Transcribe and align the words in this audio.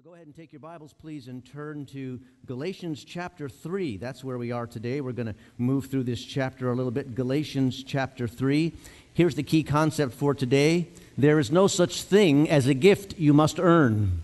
So 0.00 0.08
go 0.08 0.14
ahead 0.14 0.26
and 0.26 0.34
take 0.34 0.50
your 0.50 0.60
Bibles, 0.60 0.94
please, 0.94 1.28
and 1.28 1.44
turn 1.44 1.84
to 1.86 2.18
Galatians 2.46 3.04
chapter 3.04 3.50
3. 3.50 3.98
That's 3.98 4.24
where 4.24 4.38
we 4.38 4.50
are 4.50 4.66
today. 4.66 5.02
We're 5.02 5.12
going 5.12 5.26
to 5.26 5.34
move 5.58 5.90
through 5.90 6.04
this 6.04 6.24
chapter 6.24 6.70
a 6.70 6.74
little 6.74 6.90
bit. 6.90 7.14
Galatians 7.14 7.84
chapter 7.84 8.26
3. 8.26 8.72
Here's 9.12 9.34
the 9.34 9.42
key 9.42 9.62
concept 9.62 10.14
for 10.14 10.32
today 10.32 10.86
there 11.18 11.38
is 11.38 11.50
no 11.50 11.66
such 11.66 12.02
thing 12.02 12.48
as 12.48 12.66
a 12.66 12.72
gift 12.72 13.18
you 13.18 13.34
must 13.34 13.60
earn. 13.60 14.22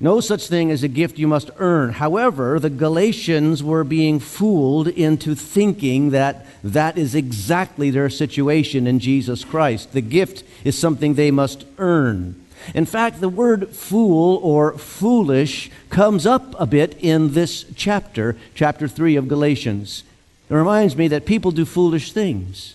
No 0.00 0.20
such 0.20 0.48
thing 0.48 0.70
as 0.70 0.82
a 0.82 0.88
gift 0.88 1.18
you 1.18 1.28
must 1.28 1.50
earn. 1.58 1.92
However, 1.92 2.58
the 2.58 2.70
Galatians 2.70 3.62
were 3.62 3.84
being 3.84 4.18
fooled 4.18 4.88
into 4.88 5.34
thinking 5.34 6.08
that 6.10 6.46
that 6.64 6.96
is 6.96 7.14
exactly 7.14 7.90
their 7.90 8.08
situation 8.08 8.86
in 8.86 8.98
Jesus 8.98 9.44
Christ. 9.44 9.92
The 9.92 10.00
gift 10.00 10.42
is 10.64 10.78
something 10.78 11.14
they 11.14 11.30
must 11.30 11.66
earn. 11.76 12.42
In 12.74 12.86
fact, 12.86 13.20
the 13.20 13.28
word 13.28 13.70
fool 13.70 14.40
or 14.42 14.78
foolish 14.78 15.70
comes 15.90 16.26
up 16.26 16.54
a 16.60 16.66
bit 16.66 16.96
in 17.00 17.32
this 17.32 17.64
chapter, 17.76 18.36
chapter 18.54 18.88
3 18.88 19.16
of 19.16 19.28
Galatians. 19.28 20.04
It 20.48 20.54
reminds 20.54 20.96
me 20.96 21.08
that 21.08 21.26
people 21.26 21.50
do 21.50 21.64
foolish 21.64 22.12
things. 22.12 22.74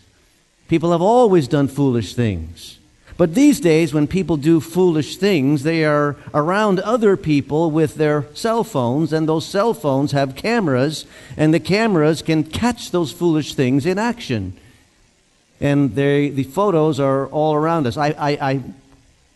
People 0.68 0.91
have 0.91 1.02
always 1.02 1.48
done 1.48 1.68
foolish 1.68 2.13
things. 2.13 2.77
But 3.18 3.34
these 3.34 3.60
days, 3.60 3.96
when 3.96 4.05
people 4.05 4.38
do 4.38 4.60
foolish 4.60 5.18
things, 5.18 5.63
they 5.63 5.84
are 5.84 6.16
around 6.35 6.80
other 6.80 7.18
people 7.18 7.72
with 7.72 7.96
their 7.96 8.26
cell 8.35 8.63
phones, 8.63 9.12
and 9.12 9.27
those 9.27 9.46
cell 9.46 9.74
phones 9.74 10.12
have 10.12 10.35
cameras, 10.35 11.05
and 11.35 11.52
the 11.52 11.60
cameras 11.60 12.22
can 12.22 12.44
catch 12.44 12.91
those 12.91 13.12
foolish 13.12 13.55
things 13.55 13.88
in 13.88 13.98
action. 13.98 14.54
And 15.60 15.96
they, 15.96 16.30
the 16.30 16.44
photos 16.44 16.99
are 16.99 17.26
all 17.27 17.55
around 17.55 17.88
us. 17.88 17.98
I, 17.98 18.10
I, 18.10 18.30
I 18.52 18.63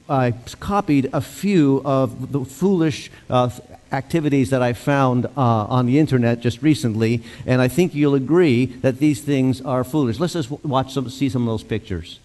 I 0.09 0.33
copied 0.59 1.09
a 1.13 1.21
few 1.21 1.81
of 1.85 2.31
the 2.31 2.43
foolish 2.43 3.11
uh, 3.29 3.49
activities 3.91 4.49
that 4.49 4.61
I 4.61 4.73
found 4.73 5.25
uh, 5.25 5.29
on 5.37 5.85
the 5.85 5.99
internet 5.99 6.39
just 6.39 6.61
recently, 6.61 7.23
and 7.45 7.61
I 7.61 7.67
think 7.67 7.93
you'll 7.93 8.15
agree 8.15 8.65
that 8.65 8.99
these 8.99 9.21
things 9.21 9.61
are 9.61 9.83
foolish. 9.83 10.19
Let's 10.19 10.33
just 10.33 10.49
watch 10.49 10.93
some, 10.93 11.09
see 11.09 11.29
some 11.29 11.43
of 11.43 11.47
those 11.47 11.63
pictures. 11.63 12.19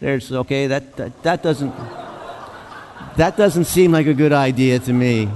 There's 0.00 0.30
okay. 0.30 0.68
That 0.68 0.96
that, 0.96 1.22
that 1.22 1.42
doesn't 1.42 1.74
that 3.16 3.36
doesn't 3.36 3.64
seem 3.64 3.90
like 3.92 4.06
a 4.06 4.14
good 4.14 4.32
idea 4.32 4.78
to 4.78 4.92
me. 4.92 5.28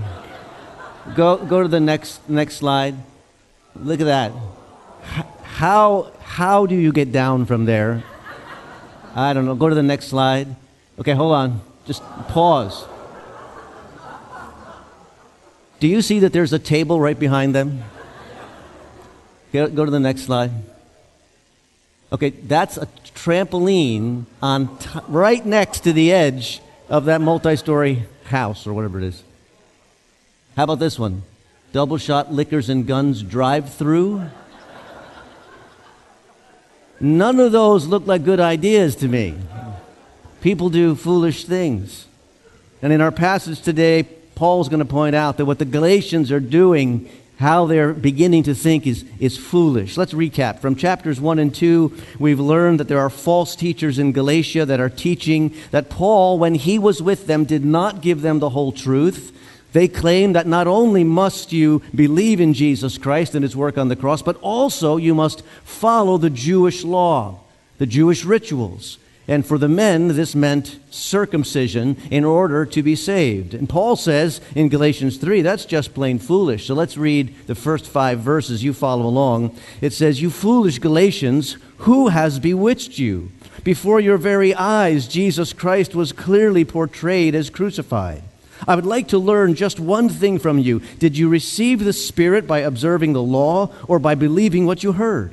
Go 1.17 1.37
go 1.37 1.63
to 1.63 1.69
the 1.69 1.81
next 1.81 2.29
next 2.29 2.57
slide. 2.57 2.95
Look 3.75 4.01
at 4.01 4.07
that. 4.07 4.33
How 5.43 6.13
how 6.23 6.67
do 6.67 6.77
you 6.77 6.93
get 6.93 7.11
down 7.11 7.47
from 7.47 7.65
there? 7.65 8.05
I 9.15 9.33
don't 9.33 9.47
know. 9.47 9.57
Go 9.57 9.69
to 9.69 9.75
the 9.75 9.83
next 9.83 10.07
slide. 10.07 10.55
Okay, 11.03 11.15
hold 11.15 11.33
on. 11.33 11.61
Just 11.85 12.01
pause. 12.29 12.85
Do 15.81 15.89
you 15.89 16.01
see 16.01 16.21
that 16.21 16.33
there's 16.33 16.53
a 16.53 16.61
table 16.61 17.01
right 17.01 17.19
behind 17.19 17.57
them? 17.57 17.83
Go, 19.53 19.67
to 19.67 19.91
the 19.91 19.99
next 19.99 20.23
slide. 20.23 20.53
Okay, 22.13 22.31
that's 22.31 22.77
a 22.77 22.87
trampoline 23.17 24.27
on 24.41 24.79
t- 24.79 25.01
right 25.09 25.45
next 25.45 25.81
to 25.81 25.93
the 25.93 26.13
edge 26.13 26.61
of 26.89 27.07
that 27.07 27.21
multi-story 27.21 28.05
house 28.27 28.65
or 28.65 28.73
whatever 28.73 28.99
it 28.99 29.05
is. 29.05 29.25
How 30.57 30.63
about 30.63 30.79
this 30.79 31.01
one? 31.01 31.23
Double 31.73 31.99
shot 31.99 32.33
liquors 32.33 32.69
and 32.69 32.87
guns 32.87 33.25
drive 33.25 33.75
through. 33.75 34.31
None 37.01 37.41
of 37.41 37.51
those 37.51 37.89
look 37.89 38.07
like 38.07 38.23
good 38.23 38.39
ideas 38.39 38.95
to 38.97 39.09
me. 39.09 39.35
People 40.43 40.71
do 40.71 40.97
foolish 40.97 41.45
things. 41.45 42.07
And 42.83 42.93
in 42.93 43.01
our 43.01 43.13
passage 43.13 43.63
today, 43.63 44.03
Paul's 44.35 44.69
going 44.69 44.81
to 44.81 44.85
point 44.85 45.15
out 45.15 45.37
that 45.37 45.45
what 45.45 45.61
the 45.61 45.65
Galatians 45.65 46.33
are 46.33 46.41
doing, 46.41 47.09
how 47.39 47.67
they're 47.67 47.95
beginning 47.95 48.43
to 48.43 48.55
think, 48.55 48.85
is, 48.85 49.05
is 49.21 49.39
foolish. 49.39 49.97
Let's 49.97 50.13
recap. 50.13 50.59
From 50.59 50.75
chapters 50.75 51.21
1 51.21 51.39
and 51.39 51.55
2, 51.55 51.97
we've 52.19 52.41
learned 52.41 52.81
that 52.81 52.89
there 52.89 52.99
are 52.99 53.09
false 53.09 53.55
teachers 53.55 54.01
in 54.01 54.11
Galatia 54.11 54.67
that 54.67 54.81
are 54.81 54.91
teaching 54.91 55.55
that 55.71 55.89
Paul, 55.89 56.41
when 56.41 56.57
he 56.57 56.77
was 56.77 57.01
with 57.01 57.29
them, 57.29 57.45
did 57.45 57.65
not 57.65 58.01
give 58.01 58.21
them 58.21 58.41
the 58.41 58.51
whole 58.51 58.73
truth. 58.73 59.39
They 59.73 59.87
claim 59.87 60.33
that 60.33 60.49
not 60.49 60.67
only 60.67 61.05
must 61.05 61.53
you 61.53 61.83
believe 61.95 62.41
in 62.41 62.53
Jesus 62.53 62.99
Christ 62.99 63.37
and 63.37 63.45
his 63.45 63.57
work 63.57 63.79
on 63.79 63.87
the 63.87 63.97
cross, 63.97 64.23
but 64.23 64.39
also 64.41 64.97
you 64.97 65.15
must 65.15 65.45
follow 65.63 66.19
the 66.19 66.31
Jewish 66.31 66.83
law, 66.83 67.39
the 67.79 67.87
Jewish 67.87 68.25
rituals. 68.25 68.99
And 69.29 69.47
for 69.47 69.57
the 69.57 69.69
men, 69.69 70.09
this 70.09 70.35
meant 70.35 70.81
circumcision 70.91 71.97
in 72.11 72.25
order 72.25 72.67
to 72.67 72.83
be 72.83 72.97
saved. 72.97 73.55
And 73.55 73.69
Paul 73.69 73.95
says 73.95 74.41
in 74.57 74.69
Galatians 74.69 75.17
3, 75.17 75.43
that's 75.43 75.65
just 75.65 75.95
plain 75.95 76.19
foolish. 76.19 76.67
So 76.67 76.75
let's 76.75 76.97
read 76.97 77.35
the 77.47 77.55
first 77.55 77.87
five 77.87 78.19
verses. 78.19 78.65
You 78.65 78.73
follow 78.73 79.07
along. 79.07 79.57
It 79.81 79.93
says, 79.93 80.21
You 80.21 80.31
foolish 80.31 80.81
Galatians, 80.81 81.57
who 81.79 82.09
has 82.09 82.41
bewitched 82.41 82.99
you? 82.99 83.31
Before 83.63 84.01
your 84.01 84.17
very 84.17 84.55
eyes, 84.55 85.07
Jesus 85.07 85.53
Christ 85.53 85.95
was 85.95 86.13
clearly 86.13 86.65
portrayed 86.65 87.37
as 87.37 87.49
crucified. 87.49 88.25
I 88.67 88.75
would 88.75 88.87
like 88.87 89.09
to 89.09 89.19
learn 89.19 89.55
just 89.55 89.79
one 89.79 90.09
thing 90.09 90.39
from 90.39 90.59
you. 90.59 90.81
Did 90.99 91.17
you 91.17 91.29
receive 91.29 91.85
the 91.85 91.93
Spirit 91.93 92.47
by 92.47 92.61
observing 92.61 93.13
the 93.13 93.23
law 93.23 93.73
or 93.87 93.99
by 93.99 94.15
believing 94.15 94.67
what 94.67 94.83
you 94.83 94.93
heard? 94.93 95.33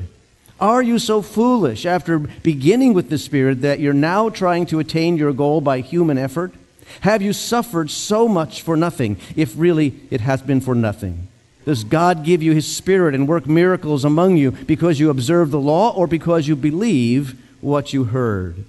Are 0.60 0.84
you 0.84 1.00
so 1.00 1.22
foolish 1.22 1.86
after 1.86 2.20
beginning 2.20 2.94
with 2.94 3.10
the 3.10 3.18
Spirit 3.18 3.62
that 3.62 3.80
you're 3.80 3.94
now 3.94 4.30
trying 4.30 4.66
to 4.68 4.80
attain 4.80 5.16
your 5.16 5.32
goal 5.32 5.62
by 5.62 5.80
human 5.80 6.18
effort? 6.18 6.54
Have 7.02 7.22
you 7.22 7.32
suffered 7.32 7.90
so 7.90 8.28
much 8.28 8.62
for 8.62 8.76
nothing, 8.76 9.18
if 9.36 9.54
really 9.56 9.96
it 10.12 10.22
has 10.22 10.42
been 10.42 10.60
for 10.60 10.76
nothing? 10.76 11.28
Does 11.66 11.84
God 11.84 12.26
give 12.26 12.44
you 12.44 12.54
His 12.54 12.68
Spirit 12.68 13.16
and 13.16 13.28
work 13.28 13.48
miracles 13.48 14.04
among 14.04 14.38
you 14.38 14.52
because 14.52 15.00
you 15.00 15.10
observe 15.10 15.52
the 15.52 15.60
law 15.60 15.94
or 15.94 16.08
because 16.08 16.48
you 16.48 16.56
believe 16.56 17.40
what 17.62 17.94
you 17.94 18.06
heard? 18.06 18.66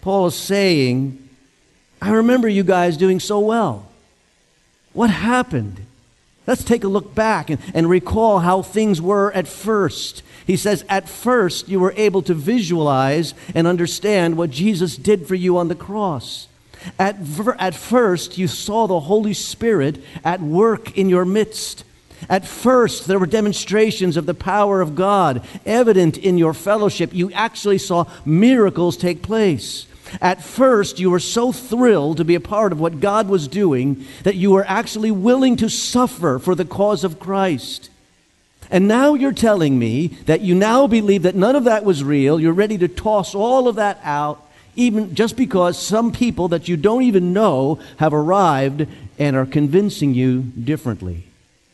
Paul 0.00 0.26
is 0.26 0.34
saying, 0.34 1.28
I 2.00 2.10
remember 2.10 2.48
you 2.48 2.62
guys 2.62 2.96
doing 2.96 3.20
so 3.20 3.38
well. 3.40 3.90
What 4.92 5.10
happened? 5.10 5.84
Let's 6.48 6.64
take 6.64 6.82
a 6.82 6.88
look 6.88 7.14
back 7.14 7.50
and, 7.50 7.60
and 7.74 7.90
recall 7.90 8.38
how 8.38 8.62
things 8.62 9.02
were 9.02 9.30
at 9.32 9.46
first. 9.46 10.22
He 10.46 10.56
says, 10.56 10.82
At 10.88 11.06
first, 11.06 11.68
you 11.68 11.78
were 11.78 11.92
able 11.94 12.22
to 12.22 12.32
visualize 12.32 13.34
and 13.54 13.66
understand 13.66 14.38
what 14.38 14.48
Jesus 14.48 14.96
did 14.96 15.28
for 15.28 15.34
you 15.34 15.58
on 15.58 15.68
the 15.68 15.74
cross. 15.74 16.48
At, 16.98 17.18
at 17.58 17.74
first, 17.74 18.38
you 18.38 18.48
saw 18.48 18.86
the 18.86 19.00
Holy 19.00 19.34
Spirit 19.34 20.02
at 20.24 20.40
work 20.40 20.96
in 20.96 21.10
your 21.10 21.26
midst. 21.26 21.84
At 22.30 22.46
first, 22.46 23.06
there 23.06 23.18
were 23.18 23.26
demonstrations 23.26 24.16
of 24.16 24.24
the 24.24 24.32
power 24.32 24.80
of 24.80 24.94
God 24.94 25.44
evident 25.66 26.16
in 26.16 26.38
your 26.38 26.54
fellowship. 26.54 27.12
You 27.12 27.30
actually 27.32 27.76
saw 27.76 28.06
miracles 28.24 28.96
take 28.96 29.20
place. 29.20 29.84
At 30.20 30.42
first, 30.42 30.98
you 30.98 31.10
were 31.10 31.20
so 31.20 31.52
thrilled 31.52 32.16
to 32.16 32.24
be 32.24 32.34
a 32.34 32.40
part 32.40 32.72
of 32.72 32.80
what 32.80 33.00
God 33.00 33.28
was 33.28 33.48
doing 33.48 34.04
that 34.22 34.36
you 34.36 34.50
were 34.50 34.64
actually 34.66 35.10
willing 35.10 35.56
to 35.56 35.68
suffer 35.68 36.38
for 36.38 36.54
the 36.54 36.64
cause 36.64 37.04
of 37.04 37.20
Christ. 37.20 37.90
And 38.70 38.86
now 38.86 39.14
you're 39.14 39.32
telling 39.32 39.78
me 39.78 40.08
that 40.26 40.42
you 40.42 40.54
now 40.54 40.86
believe 40.86 41.22
that 41.22 41.34
none 41.34 41.56
of 41.56 41.64
that 41.64 41.84
was 41.84 42.04
real. 42.04 42.38
You're 42.38 42.52
ready 42.52 42.78
to 42.78 42.88
toss 42.88 43.34
all 43.34 43.68
of 43.68 43.76
that 43.76 43.98
out, 44.02 44.46
even 44.76 45.14
just 45.14 45.36
because 45.36 45.78
some 45.80 46.12
people 46.12 46.48
that 46.48 46.68
you 46.68 46.76
don't 46.76 47.02
even 47.02 47.32
know 47.32 47.80
have 47.98 48.12
arrived 48.12 48.86
and 49.18 49.36
are 49.36 49.46
convincing 49.46 50.14
you 50.14 50.42
differently. 50.42 51.24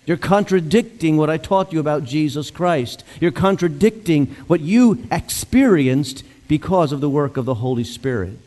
You're 0.07 0.17
contradicting 0.19 1.17
what 1.17 1.31
I 1.31 1.39
taught 1.39 1.73
you 1.73 1.81
about 1.81 2.05
Jesus 2.05 2.51
Christ. 2.51 3.03
You're 3.21 3.31
contradicting 3.31 4.27
what 4.47 4.61
you 4.61 5.07
experienced 5.11 6.25
because 6.49 6.93
of 6.93 7.01
the 7.01 7.11
work 7.11 7.37
of 7.37 7.45
the 7.45 7.55
Holy 7.55 7.85
Spirit. 7.85 8.39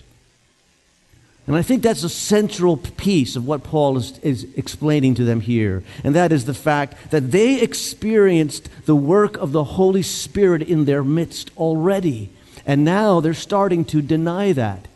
And 1.48 1.56
I 1.56 1.62
think 1.62 1.82
that's 1.82 2.04
a 2.04 2.10
central 2.10 2.76
piece 2.76 3.38
of 3.38 3.48
what 3.48 3.64
Paul 3.64 3.96
is, 3.98 4.20
is 4.20 4.46
explaining 4.58 5.16
to 5.16 5.24
them 5.24 5.40
here. 5.40 5.82
And 6.04 6.14
that 6.14 6.34
is 6.34 6.44
the 6.44 6.54
fact 6.54 7.12
that 7.12 7.32
they 7.32 7.62
experienced 7.62 8.70
the 8.86 8.98
work 8.98 9.38
of 9.38 9.54
the 9.54 9.64
Holy 9.64 10.02
Spirit 10.02 10.62
in 10.62 10.84
their 10.84 11.06
midst 11.06 11.52
already. 11.58 12.30
And 12.66 12.84
now 12.84 13.22
they're 13.22 13.34
starting 13.34 13.86
to 13.86 14.02
deny 14.02 14.52
that. 14.52 14.88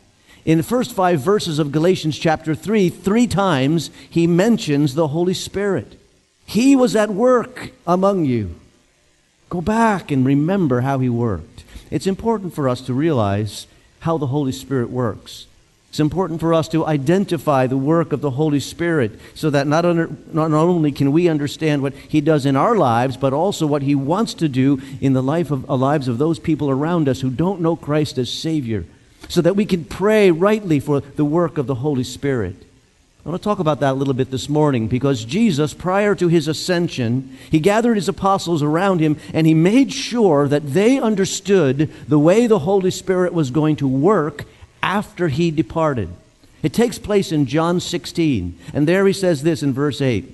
In 0.43 0.57
the 0.57 0.63
first 0.63 0.91
five 0.91 1.21
verses 1.21 1.57
of 1.57 1.71
Galatians 1.71 2.19
chapter 2.19 2.53
3, 2.53 2.89
three 2.89 3.27
times 3.27 3.89
he 4.09 4.27
mentions 4.27 4.93
the 4.93 5.07
Holy 5.07 5.33
Spirit. 5.33 5.97
He 6.45 6.75
was 6.75 6.97
at 6.97 7.11
work 7.11 7.71
among 7.87 8.25
you. 8.25 8.55
Go 9.49 9.61
back 9.61 10.11
and 10.11 10.25
remember 10.25 10.81
how 10.81 10.99
he 10.99 11.07
worked. 11.07 11.63
It's 11.91 12.07
important 12.07 12.55
for 12.55 12.67
us 12.67 12.81
to 12.81 12.93
realize 12.93 13.67
how 13.99 14.17
the 14.17 14.27
Holy 14.27 14.51
Spirit 14.51 14.89
works. 14.89 15.45
It's 15.89 15.99
important 15.99 16.39
for 16.39 16.53
us 16.53 16.69
to 16.69 16.85
identify 16.85 17.67
the 17.67 17.75
work 17.75 18.13
of 18.13 18.21
the 18.21 18.31
Holy 18.31 18.61
Spirit 18.61 19.19
so 19.35 19.49
that 19.49 19.67
not, 19.67 19.83
under, 19.83 20.09
not, 20.31 20.49
only 20.53 20.93
can 20.93 21.11
we 21.11 21.27
understand 21.27 21.81
what 21.81 21.93
He 21.93 22.21
does 22.21 22.45
in 22.45 22.55
our 22.55 22.77
lives, 22.77 23.17
but 23.17 23.33
also 23.33 23.67
what 23.67 23.81
He 23.81 23.93
wants 23.93 24.33
to 24.35 24.47
do 24.47 24.81
in 25.01 25.11
the 25.11 25.21
life 25.21 25.51
of, 25.51 25.69
uh, 25.69 25.75
lives 25.75 26.07
of 26.07 26.17
those 26.17 26.39
people 26.39 26.69
around 26.69 27.09
us 27.09 27.19
who 27.19 27.29
don't 27.29 27.59
know 27.59 27.75
Christ 27.75 28.17
as 28.17 28.31
Savior, 28.31 28.85
so 29.27 29.41
that 29.41 29.57
we 29.57 29.65
can 29.65 29.83
pray 29.83 30.31
rightly 30.31 30.79
for 30.79 31.01
the 31.01 31.25
work 31.25 31.57
of 31.57 31.67
the 31.67 31.75
Holy 31.75 32.05
Spirit. 32.05 32.55
I 33.23 33.29
want 33.29 33.39
to 33.39 33.43
talk 33.43 33.59
about 33.59 33.81
that 33.81 33.91
a 33.91 33.93
little 33.93 34.15
bit 34.15 34.31
this 34.31 34.49
morning 34.49 34.87
because 34.87 35.25
Jesus, 35.25 35.75
prior 35.75 36.15
to 36.15 36.27
his 36.27 36.47
ascension, 36.47 37.37
he 37.51 37.59
gathered 37.59 37.93
his 37.93 38.09
apostles 38.09 38.63
around 38.63 38.99
him 38.99 39.15
and 39.31 39.45
he 39.45 39.53
made 39.53 39.93
sure 39.93 40.47
that 40.47 40.73
they 40.73 40.97
understood 40.97 41.91
the 42.07 42.17
way 42.17 42.47
the 42.47 42.59
Holy 42.59 42.89
Spirit 42.89 43.31
was 43.31 43.51
going 43.51 43.75
to 43.75 43.87
work 43.87 44.45
after 44.81 45.27
he 45.27 45.51
departed. 45.51 46.09
It 46.63 46.73
takes 46.73 46.97
place 46.97 47.31
in 47.31 47.45
John 47.45 47.79
16, 47.79 48.57
and 48.73 48.87
there 48.87 49.05
he 49.05 49.13
says 49.13 49.43
this 49.43 49.61
in 49.61 49.71
verse 49.71 50.01
8. 50.01 50.25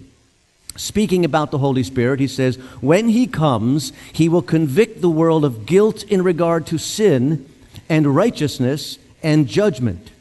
Speaking 0.77 1.25
about 1.25 1.51
the 1.51 1.57
Holy 1.57 1.83
Spirit, 1.83 2.21
he 2.21 2.27
says, 2.27 2.55
When 2.79 3.09
he 3.09 3.27
comes, 3.27 3.91
he 4.13 4.29
will 4.29 4.41
convict 4.41 5.01
the 5.01 5.09
world 5.09 5.43
of 5.43 5.65
guilt 5.65 6.03
in 6.03 6.21
regard 6.21 6.65
to 6.67 6.77
sin 6.77 7.49
and 7.89 8.15
righteousness 8.15 8.97
and 9.21 9.45
judgment 9.47 10.11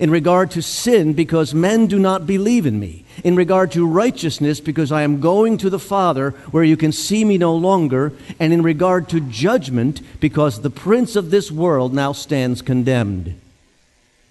in 0.00 0.10
regard 0.10 0.50
to 0.52 0.62
sin, 0.62 1.12
because 1.12 1.54
men 1.54 1.86
do 1.86 1.98
not 1.98 2.26
believe 2.26 2.66
in 2.66 2.78
me. 2.78 3.04
In 3.24 3.36
regard 3.36 3.72
to 3.72 3.86
righteousness, 3.86 4.60
because 4.60 4.90
I 4.90 5.02
am 5.02 5.20
going 5.20 5.58
to 5.58 5.70
the 5.70 5.78
Father 5.78 6.30
where 6.50 6.64
you 6.64 6.76
can 6.76 6.92
see 6.92 7.24
me 7.24 7.38
no 7.38 7.54
longer. 7.54 8.12
And 8.38 8.52
in 8.52 8.62
regard 8.62 9.08
to 9.10 9.20
judgment, 9.20 10.00
because 10.20 10.60
the 10.60 10.70
prince 10.70 11.16
of 11.16 11.30
this 11.30 11.50
world 11.50 11.92
now 11.92 12.12
stands 12.12 12.62
condemned. 12.62 13.38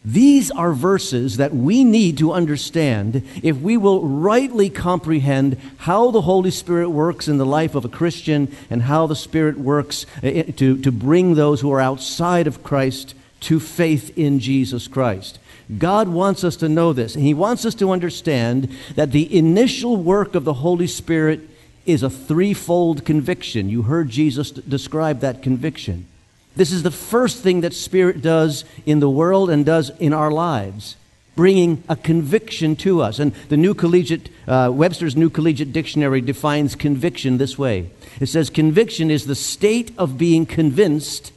These 0.03 0.49
are 0.49 0.73
verses 0.73 1.37
that 1.37 1.53
we 1.53 1.83
need 1.83 2.17
to 2.17 2.33
understand 2.33 3.21
if 3.43 3.57
we 3.57 3.77
will 3.77 4.07
rightly 4.07 4.67
comprehend 4.67 5.57
how 5.77 6.09
the 6.09 6.21
Holy 6.21 6.49
Spirit 6.49 6.89
works 6.89 7.27
in 7.27 7.37
the 7.37 7.45
life 7.45 7.75
of 7.75 7.85
a 7.85 7.89
Christian 7.89 8.53
and 8.71 8.81
how 8.81 9.05
the 9.05 9.15
Spirit 9.15 9.59
works 9.59 10.07
eh, 10.23 10.29
eh, 10.29 10.51
to, 10.55 10.77
to 10.81 10.91
bring 10.91 11.35
those 11.35 11.61
who 11.61 11.71
are 11.71 11.79
outside 11.79 12.47
of 12.47 12.63
Christ 12.63 13.13
to 13.41 13.59
faith 13.59 14.17
in 14.17 14.39
Jesus 14.39 14.87
Christ. 14.87 15.37
God 15.77 16.09
wants 16.09 16.44
us 16.44 16.56
to 16.57 16.69
know 16.69 16.94
this, 16.94 17.15
and 17.15 17.23
He 17.23 17.33
wants 17.33 17.65
us 17.65 17.75
to 17.75 17.91
understand 17.91 18.69
that 18.95 19.12
the 19.12 19.35
initial 19.38 19.97
work 19.97 20.35
of 20.35 20.44
the 20.44 20.56
Holy 20.56 20.88
Spirit 20.88 21.41
is 21.85 22.03
a 22.03 22.09
threefold 22.09 23.06
conviction. 23.06 23.69
You 23.69 23.83
heard 23.83 24.09
Jesus 24.09 24.51
describe 24.51 25.21
that 25.21 25.41
conviction. 25.41 26.07
This 26.56 26.71
is 26.71 26.83
the 26.83 26.91
first 26.91 27.41
thing 27.41 27.62
that 27.62 27.73
Spirit 27.73 28.21
does 28.21 28.65
in 28.85 29.00
the 29.00 29.09
world 29.09 29.50
and 29.50 29.65
does 29.65 29.89
in 30.00 30.13
our 30.13 30.31
lives, 30.31 30.97
bringing 31.35 31.83
a 31.88 31.95
conviction 31.95 32.75
to 32.77 33.01
us. 33.01 33.19
And 33.19 33.33
the 33.47 33.57
New 33.57 33.73
Collegiate, 33.73 34.29
uh, 34.47 34.69
Webster's 34.73 35.15
New 35.15 35.29
Collegiate 35.29 35.71
Dictionary 35.71 36.21
defines 36.21 36.75
conviction 36.75 37.38
this 37.38 37.57
way 37.57 37.89
it 38.19 38.27
says, 38.27 38.50
Conviction 38.50 39.09
is 39.09 39.25
the 39.25 39.35
state 39.35 39.91
of 39.97 40.18
being 40.18 40.45
convinced 40.45 41.31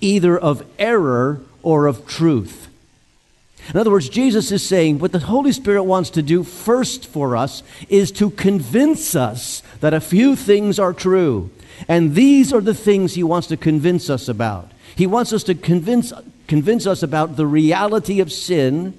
either 0.00 0.38
of 0.38 0.64
error 0.78 1.40
or 1.62 1.86
of 1.86 2.06
truth. 2.06 2.67
In 3.72 3.78
other 3.78 3.90
words, 3.90 4.08
Jesus 4.08 4.50
is 4.50 4.66
saying 4.66 4.98
what 4.98 5.12
the 5.12 5.18
Holy 5.18 5.52
Spirit 5.52 5.82
wants 5.82 6.10
to 6.10 6.22
do 6.22 6.42
first 6.42 7.06
for 7.06 7.36
us 7.36 7.62
is 7.88 8.10
to 8.12 8.30
convince 8.30 9.14
us 9.14 9.62
that 9.80 9.92
a 9.92 10.00
few 10.00 10.36
things 10.36 10.78
are 10.78 10.92
true. 10.92 11.50
And 11.86 12.14
these 12.14 12.52
are 12.52 12.60
the 12.60 12.74
things 12.74 13.14
he 13.14 13.22
wants 13.22 13.46
to 13.48 13.56
convince 13.56 14.08
us 14.08 14.28
about. 14.28 14.72
He 14.96 15.06
wants 15.06 15.32
us 15.32 15.44
to 15.44 15.54
convince, 15.54 16.12
convince 16.46 16.86
us 16.86 17.02
about 17.02 17.36
the 17.36 17.46
reality 17.46 18.20
of 18.20 18.32
sin, 18.32 18.98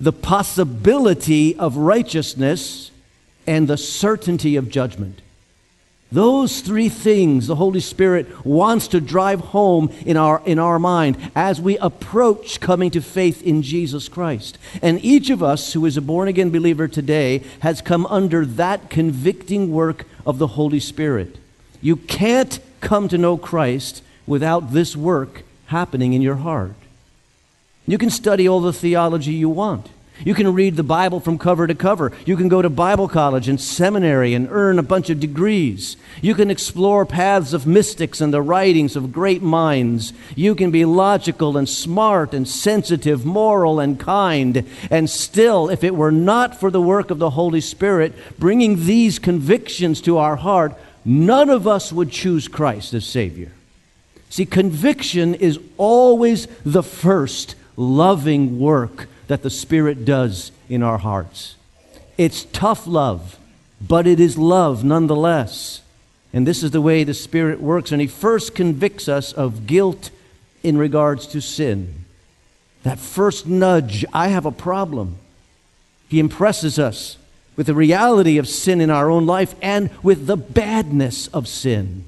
the 0.00 0.12
possibility 0.12 1.54
of 1.56 1.76
righteousness, 1.76 2.90
and 3.46 3.68
the 3.68 3.76
certainty 3.76 4.56
of 4.56 4.70
judgment. 4.70 5.20
Those 6.12 6.60
three 6.60 6.90
things 6.90 7.46
the 7.46 7.56
Holy 7.56 7.80
Spirit 7.80 8.44
wants 8.44 8.86
to 8.88 9.00
drive 9.00 9.40
home 9.40 9.90
in 10.04 10.18
our, 10.18 10.42
in 10.44 10.58
our 10.58 10.78
mind 10.78 11.16
as 11.34 11.58
we 11.58 11.78
approach 11.78 12.60
coming 12.60 12.90
to 12.90 13.00
faith 13.00 13.42
in 13.42 13.62
Jesus 13.62 14.10
Christ. 14.10 14.58
And 14.82 15.02
each 15.02 15.30
of 15.30 15.42
us 15.42 15.72
who 15.72 15.86
is 15.86 15.96
a 15.96 16.02
born 16.02 16.28
again 16.28 16.50
believer 16.50 16.86
today 16.86 17.42
has 17.60 17.80
come 17.80 18.04
under 18.06 18.44
that 18.44 18.90
convicting 18.90 19.72
work 19.72 20.04
of 20.26 20.36
the 20.36 20.48
Holy 20.48 20.80
Spirit. 20.80 21.38
You 21.80 21.96
can't 21.96 22.60
come 22.82 23.08
to 23.08 23.16
know 23.16 23.38
Christ 23.38 24.02
without 24.26 24.72
this 24.72 24.94
work 24.94 25.44
happening 25.68 26.12
in 26.12 26.20
your 26.20 26.36
heart. 26.36 26.74
You 27.86 27.96
can 27.96 28.10
study 28.10 28.46
all 28.46 28.60
the 28.60 28.72
theology 28.74 29.32
you 29.32 29.48
want. 29.48 29.88
You 30.24 30.34
can 30.34 30.54
read 30.54 30.76
the 30.76 30.82
Bible 30.82 31.20
from 31.20 31.38
cover 31.38 31.66
to 31.66 31.74
cover. 31.74 32.12
You 32.24 32.36
can 32.36 32.48
go 32.48 32.62
to 32.62 32.70
Bible 32.70 33.08
college 33.08 33.48
and 33.48 33.60
seminary 33.60 34.34
and 34.34 34.48
earn 34.50 34.78
a 34.78 34.82
bunch 34.82 35.10
of 35.10 35.20
degrees. 35.20 35.96
You 36.20 36.34
can 36.34 36.50
explore 36.50 37.04
paths 37.04 37.52
of 37.52 37.66
mystics 37.66 38.20
and 38.20 38.32
the 38.32 38.42
writings 38.42 38.96
of 38.96 39.12
great 39.12 39.42
minds. 39.42 40.12
You 40.36 40.54
can 40.54 40.70
be 40.70 40.84
logical 40.84 41.56
and 41.56 41.68
smart 41.68 42.34
and 42.34 42.46
sensitive, 42.46 43.24
moral 43.24 43.80
and 43.80 43.98
kind. 43.98 44.64
And 44.90 45.10
still, 45.10 45.68
if 45.68 45.82
it 45.82 45.94
were 45.94 46.12
not 46.12 46.58
for 46.58 46.70
the 46.70 46.80
work 46.80 47.10
of 47.10 47.18
the 47.18 47.30
Holy 47.30 47.60
Spirit 47.60 48.14
bringing 48.38 48.86
these 48.86 49.18
convictions 49.18 50.00
to 50.02 50.18
our 50.18 50.36
heart, 50.36 50.74
none 51.04 51.50
of 51.50 51.66
us 51.66 51.92
would 51.92 52.10
choose 52.10 52.48
Christ 52.48 52.94
as 52.94 53.04
Savior. 53.04 53.52
See, 54.30 54.46
conviction 54.46 55.34
is 55.34 55.58
always 55.76 56.46
the 56.64 56.82
first 56.82 57.54
loving 57.76 58.58
work 58.58 59.08
that 59.32 59.42
the 59.42 59.48
Spirit 59.48 60.04
does 60.04 60.52
in 60.68 60.82
our 60.82 60.98
hearts. 60.98 61.56
It's 62.18 62.44
tough 62.52 62.86
love, 62.86 63.38
but 63.80 64.06
it 64.06 64.20
is 64.20 64.36
love 64.36 64.84
nonetheless. 64.84 65.80
And 66.34 66.46
this 66.46 66.62
is 66.62 66.72
the 66.72 66.82
way 66.82 67.02
the 67.02 67.14
Spirit 67.14 67.58
works. 67.58 67.92
And 67.92 68.02
He 68.02 68.06
first 68.06 68.54
convicts 68.54 69.08
us 69.08 69.32
of 69.32 69.66
guilt 69.66 70.10
in 70.62 70.76
regards 70.76 71.26
to 71.28 71.40
sin. 71.40 72.04
That 72.82 72.98
first 72.98 73.46
nudge, 73.46 74.04
I 74.12 74.28
have 74.28 74.44
a 74.44 74.52
problem. 74.52 75.16
He 76.10 76.20
impresses 76.20 76.78
us 76.78 77.16
with 77.56 77.68
the 77.68 77.74
reality 77.74 78.36
of 78.36 78.46
sin 78.46 78.82
in 78.82 78.90
our 78.90 79.10
own 79.10 79.24
life 79.24 79.54
and 79.62 79.88
with 80.02 80.26
the 80.26 80.36
badness 80.36 81.28
of 81.28 81.48
sin. 81.48 82.04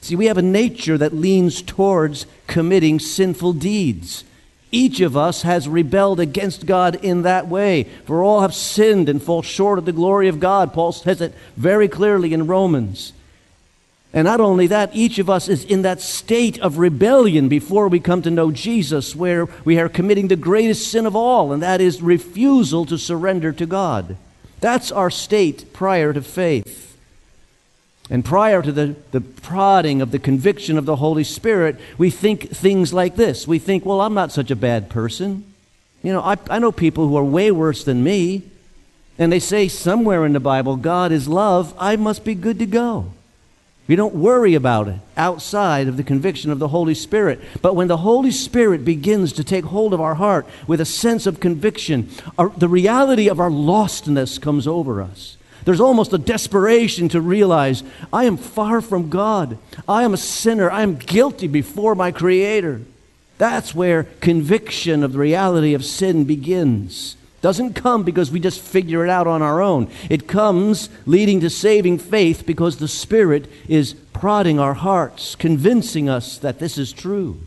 See, 0.00 0.16
we 0.16 0.26
have 0.26 0.38
a 0.38 0.42
nature 0.42 0.98
that 0.98 1.14
leans 1.14 1.62
towards 1.62 2.26
committing 2.48 2.98
sinful 2.98 3.52
deeds. 3.52 4.24
Each 4.70 5.00
of 5.00 5.16
us 5.16 5.42
has 5.42 5.68
rebelled 5.68 6.20
against 6.20 6.66
God 6.66 6.96
in 6.96 7.22
that 7.22 7.48
way. 7.48 7.84
For 8.04 8.22
all 8.22 8.42
have 8.42 8.54
sinned 8.54 9.08
and 9.08 9.22
fall 9.22 9.42
short 9.42 9.78
of 9.78 9.84
the 9.84 9.92
glory 9.92 10.28
of 10.28 10.40
God. 10.40 10.72
Paul 10.74 10.92
says 10.92 11.20
it 11.20 11.34
very 11.56 11.88
clearly 11.88 12.34
in 12.34 12.46
Romans. 12.46 13.12
And 14.12 14.24
not 14.24 14.40
only 14.40 14.66
that, 14.68 14.94
each 14.94 15.18
of 15.18 15.28
us 15.28 15.48
is 15.48 15.64
in 15.64 15.82
that 15.82 16.00
state 16.00 16.58
of 16.60 16.78
rebellion 16.78 17.48
before 17.48 17.88
we 17.88 18.00
come 18.00 18.22
to 18.22 18.30
know 18.30 18.50
Jesus, 18.50 19.14
where 19.14 19.46
we 19.64 19.78
are 19.78 19.88
committing 19.88 20.28
the 20.28 20.36
greatest 20.36 20.90
sin 20.90 21.04
of 21.04 21.14
all, 21.14 21.52
and 21.52 21.62
that 21.62 21.80
is 21.80 22.00
refusal 22.00 22.86
to 22.86 22.96
surrender 22.96 23.52
to 23.52 23.66
God. 23.66 24.16
That's 24.60 24.90
our 24.90 25.10
state 25.10 25.72
prior 25.72 26.12
to 26.12 26.22
faith. 26.22 26.87
And 28.10 28.24
prior 28.24 28.62
to 28.62 28.72
the, 28.72 28.96
the 29.10 29.20
prodding 29.20 30.00
of 30.00 30.10
the 30.10 30.18
conviction 30.18 30.78
of 30.78 30.86
the 30.86 30.96
Holy 30.96 31.24
Spirit, 31.24 31.76
we 31.98 32.10
think 32.10 32.50
things 32.50 32.92
like 32.92 33.16
this. 33.16 33.46
We 33.46 33.58
think, 33.58 33.84
well, 33.84 34.00
I'm 34.00 34.14
not 34.14 34.32
such 34.32 34.50
a 34.50 34.56
bad 34.56 34.88
person. 34.88 35.44
You 36.02 36.12
know, 36.12 36.20
I, 36.20 36.36
I 36.48 36.58
know 36.58 36.72
people 36.72 37.08
who 37.08 37.16
are 37.16 37.24
way 37.24 37.50
worse 37.50 37.84
than 37.84 38.02
me. 38.02 38.42
And 39.18 39.32
they 39.32 39.40
say 39.40 39.68
somewhere 39.68 40.24
in 40.24 40.32
the 40.32 40.40
Bible, 40.40 40.76
God 40.76 41.10
is 41.10 41.28
love. 41.28 41.74
I 41.78 41.96
must 41.96 42.24
be 42.24 42.34
good 42.34 42.58
to 42.60 42.66
go. 42.66 43.12
We 43.88 43.96
don't 43.96 44.14
worry 44.14 44.54
about 44.54 44.88
it 44.88 45.00
outside 45.16 45.88
of 45.88 45.96
the 45.96 46.02
conviction 46.02 46.50
of 46.50 46.58
the 46.58 46.68
Holy 46.68 46.94
Spirit. 46.94 47.40
But 47.62 47.74
when 47.74 47.88
the 47.88 47.96
Holy 47.96 48.30
Spirit 48.30 48.84
begins 48.84 49.32
to 49.32 49.44
take 49.44 49.64
hold 49.64 49.94
of 49.94 50.00
our 50.00 50.14
heart 50.14 50.46
with 50.66 50.80
a 50.80 50.84
sense 50.84 51.26
of 51.26 51.40
conviction, 51.40 52.10
our, 52.38 52.50
the 52.50 52.68
reality 52.68 53.28
of 53.28 53.40
our 53.40 53.50
lostness 53.50 54.38
comes 54.38 54.66
over 54.66 55.00
us. 55.00 55.37
There's 55.68 55.82
almost 55.82 56.14
a 56.14 56.18
desperation 56.18 57.10
to 57.10 57.20
realize 57.20 57.82
I 58.10 58.24
am 58.24 58.38
far 58.38 58.80
from 58.80 59.10
God. 59.10 59.58
I 59.86 60.02
am 60.02 60.14
a 60.14 60.16
sinner. 60.16 60.70
I 60.70 60.80
am 60.80 60.96
guilty 60.96 61.46
before 61.46 61.94
my 61.94 62.10
Creator. 62.10 62.80
That's 63.36 63.74
where 63.74 64.04
conviction 64.04 65.04
of 65.04 65.12
the 65.12 65.18
reality 65.18 65.74
of 65.74 65.84
sin 65.84 66.24
begins. 66.24 67.16
Doesn't 67.42 67.74
come 67.74 68.02
because 68.02 68.30
we 68.30 68.40
just 68.40 68.62
figure 68.62 69.04
it 69.04 69.10
out 69.10 69.26
on 69.26 69.42
our 69.42 69.60
own. 69.60 69.90
It 70.08 70.26
comes 70.26 70.88
leading 71.04 71.40
to 71.40 71.50
saving 71.50 71.98
faith 71.98 72.46
because 72.46 72.78
the 72.78 72.88
Spirit 72.88 73.46
is 73.68 73.92
prodding 74.14 74.58
our 74.58 74.72
hearts, 74.72 75.34
convincing 75.34 76.08
us 76.08 76.38
that 76.38 76.60
this 76.60 76.78
is 76.78 76.94
true. 76.94 77.40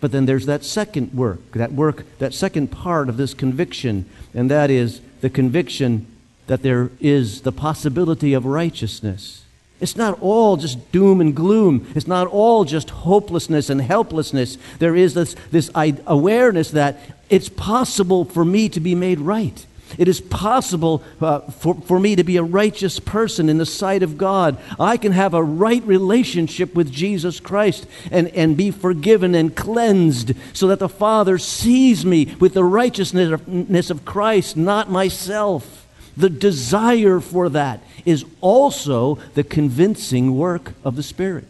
But 0.00 0.10
then 0.10 0.24
there's 0.24 0.46
that 0.46 0.64
second 0.64 1.12
work, 1.12 1.52
that 1.52 1.72
work, 1.72 2.06
that 2.18 2.32
second 2.32 2.68
part 2.68 3.10
of 3.10 3.18
this 3.18 3.34
conviction, 3.34 4.06
and 4.32 4.50
that 4.50 4.70
is 4.70 5.02
the 5.20 5.28
conviction 5.28 6.06
that 6.46 6.62
there 6.62 6.90
is 7.00 7.42
the 7.42 7.52
possibility 7.52 8.34
of 8.34 8.44
righteousness. 8.44 9.44
It's 9.80 9.96
not 9.96 10.20
all 10.22 10.56
just 10.56 10.92
doom 10.92 11.20
and 11.20 11.34
gloom. 11.34 11.90
It's 11.96 12.06
not 12.06 12.28
all 12.28 12.64
just 12.64 12.90
hopelessness 12.90 13.68
and 13.68 13.82
helplessness. 13.82 14.56
There 14.78 14.94
is 14.94 15.14
this, 15.14 15.34
this 15.50 15.70
awareness 15.74 16.70
that 16.70 17.00
it's 17.28 17.48
possible 17.48 18.24
for 18.24 18.44
me 18.44 18.68
to 18.68 18.78
be 18.78 18.94
made 18.94 19.18
right. 19.18 19.66
It 19.98 20.08
is 20.08 20.20
possible 20.20 21.02
uh, 21.20 21.40
for, 21.40 21.74
for 21.74 21.98
me 21.98 22.16
to 22.16 22.24
be 22.24 22.36
a 22.36 22.42
righteous 22.42 22.98
person 22.98 23.48
in 23.48 23.58
the 23.58 23.66
sight 23.66 24.02
of 24.02 24.16
God. 24.16 24.56
I 24.78 24.96
can 24.96 25.12
have 25.12 25.34
a 25.34 25.42
right 25.42 25.82
relationship 25.84 26.74
with 26.74 26.90
Jesus 26.90 27.40
Christ 27.40 27.86
and, 28.10 28.28
and 28.28 28.56
be 28.56 28.70
forgiven 28.70 29.34
and 29.34 29.54
cleansed 29.54 30.32
so 30.52 30.68
that 30.68 30.78
the 30.78 30.88
Father 30.88 31.38
sees 31.38 32.06
me 32.06 32.36
with 32.38 32.54
the 32.54 32.64
righteousness 32.64 33.90
of 33.90 34.04
Christ, 34.04 34.56
not 34.56 34.90
myself. 34.90 35.86
The 36.16 36.30
desire 36.30 37.20
for 37.20 37.48
that 37.48 37.80
is 38.04 38.24
also 38.40 39.16
the 39.34 39.44
convincing 39.44 40.36
work 40.36 40.74
of 40.84 40.96
the 40.96 41.02
Spirit. 41.02 41.46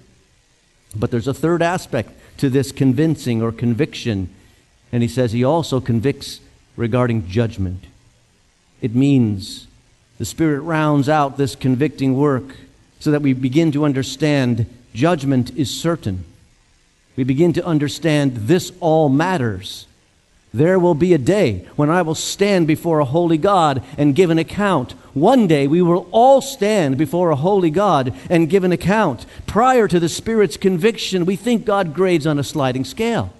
But 0.94 1.10
there's 1.10 1.28
a 1.28 1.34
third 1.34 1.62
aspect 1.62 2.10
to 2.38 2.50
this 2.50 2.72
convincing 2.72 3.42
or 3.42 3.52
conviction, 3.52 4.28
and 4.92 5.02
he 5.02 5.08
says 5.08 5.32
he 5.32 5.44
also 5.44 5.80
convicts 5.80 6.40
regarding 6.76 7.28
judgment. 7.28 7.84
It 8.80 8.94
means 8.94 9.66
the 10.18 10.24
Spirit 10.24 10.60
rounds 10.60 11.08
out 11.08 11.36
this 11.36 11.56
convicting 11.56 12.16
work 12.16 12.56
so 13.00 13.10
that 13.10 13.22
we 13.22 13.32
begin 13.32 13.72
to 13.72 13.84
understand 13.84 14.66
judgment 14.94 15.50
is 15.56 15.70
certain. 15.70 16.24
We 17.16 17.24
begin 17.24 17.52
to 17.54 17.64
understand 17.64 18.36
this 18.36 18.72
all 18.80 19.08
matters. 19.08 19.86
There 20.54 20.78
will 20.78 20.94
be 20.94 21.14
a 21.14 21.18
day 21.18 21.66
when 21.76 21.88
I 21.88 22.02
will 22.02 22.14
stand 22.14 22.66
before 22.66 23.00
a 23.00 23.06
holy 23.06 23.38
God 23.38 23.82
and 23.96 24.14
give 24.14 24.30
an 24.30 24.38
account. 24.38 24.92
One 25.14 25.46
day 25.46 25.66
we 25.66 25.80
will 25.80 26.08
all 26.10 26.42
stand 26.42 26.98
before 26.98 27.30
a 27.30 27.36
holy 27.36 27.70
God 27.70 28.14
and 28.28 28.50
give 28.50 28.64
an 28.64 28.72
account. 28.72 29.24
Prior 29.46 29.88
to 29.88 29.98
the 29.98 30.08
Spirit's 30.08 30.58
conviction, 30.58 31.24
we 31.24 31.36
think 31.36 31.64
God 31.64 31.94
grades 31.94 32.26
on 32.26 32.38
a 32.38 32.44
sliding 32.44 32.84
scale. 32.84 33.32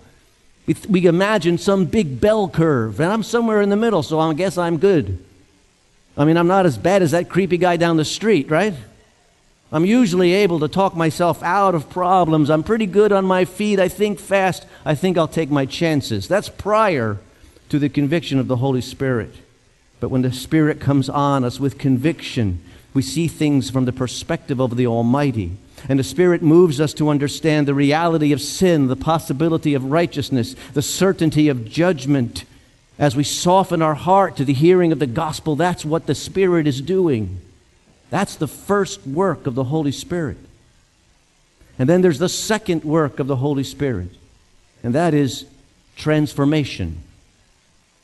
We, 0.67 0.77
we 0.89 1.07
imagine 1.07 1.59
some 1.59 1.87
big 1.87 2.21
bell 2.21 2.49
curve, 2.49 3.01
and 3.01 3.13
I'm 3.13 3.23
somewhere 3.23 3.61
in 3.61 3.69
the 3.69 3.77
middle, 3.77 4.03
so 4.03 4.19
I 4.19 4.33
guess 4.33 4.57
I'm 4.57 4.79
good. 4.79 5.23
I 6.17 6.25
mean, 6.25 6.37
I'm 6.37 6.47
not 6.47 6.67
as 6.67 6.79
bad 6.79 7.03
as 7.03 7.11
that 7.11 7.29
creepy 7.29 7.59
guy 7.59 7.77
down 7.77 7.97
the 7.97 8.05
street, 8.05 8.51
right? 8.51 8.75
I'm 9.73 9.87
usually 9.87 10.35
able 10.35 10.61
to 10.61 10.69
talk 10.69 10.95
myself 10.95 11.43
out 11.43 11.75
of 11.75 11.89
problems. 11.89 12.51
I'm 12.51 12.63
pretty 12.63 12.85
good 12.85 13.11
on 13.11 13.25
my 13.25 13.47
feet. 13.47 13.81
I 13.81 13.89
think 13.89 14.19
fast. 14.19 14.67
I 14.85 14.95
think 14.95 15.17
I'll 15.17 15.27
take 15.27 15.51
my 15.51 15.65
chances. 15.65 16.29
That's 16.29 16.51
prior 16.51 17.19
to 17.71 17.79
the 17.79 17.89
conviction 17.89 18.39
of 18.39 18.49
the 18.49 18.59
Holy 18.59 18.83
Spirit. 18.83 19.35
But 19.99 20.11
when 20.11 20.21
the 20.21 20.33
Spirit 20.33 20.79
comes 20.79 21.09
on 21.09 21.43
us 21.43 21.59
with 21.59 21.79
conviction, 21.79 22.63
we 22.93 23.01
see 23.01 23.29
things 23.29 23.71
from 23.71 23.87
the 23.87 23.93
perspective 23.93 24.61
of 24.61 24.77
the 24.77 24.87
Almighty. 24.87 25.53
And 25.89 25.99
the 25.99 26.05
Spirit 26.05 26.43
moves 26.43 26.79
us 26.79 26.93
to 26.95 27.09
understand 27.09 27.67
the 27.67 27.75
reality 27.75 28.33
of 28.33 28.43
sin, 28.43 28.89
the 28.89 28.97
possibility 28.97 29.73
of 29.73 29.87
righteousness, 29.87 30.55
the 30.75 30.83
certainty 30.83 31.49
of 31.49 31.65
judgment. 31.65 32.45
As 32.99 33.17
we 33.17 33.25
soften 33.25 33.81
our 33.81 33.95
heart 33.95 34.37
to 34.37 34.45
the 34.45 34.53
hearing 34.53 34.93
of 34.93 34.99
the 34.99 35.07
gospel, 35.07 35.57
that's 35.57 35.83
what 35.83 36.07
the 36.07 36.15
Spirit 36.15 36.67
is 36.67 36.83
doing. 36.83 37.41
That's 38.13 38.37
the 38.37 38.47
first 38.47 39.07
work 39.07 39.47
of 39.47 39.55
the 39.55 39.65
Holy 39.65 39.91
Spirit. 39.91 40.37
And 41.79 41.89
then 41.89 42.03
there's 42.03 42.19
the 42.19 42.29
second 42.29 42.85
work 42.85 43.19
of 43.19 43.27
the 43.27 43.37
Holy 43.37 43.65
Spirit, 43.65 44.11
and 44.83 44.95
that 44.95 45.15
is 45.15 45.47
transformation. 45.97 47.03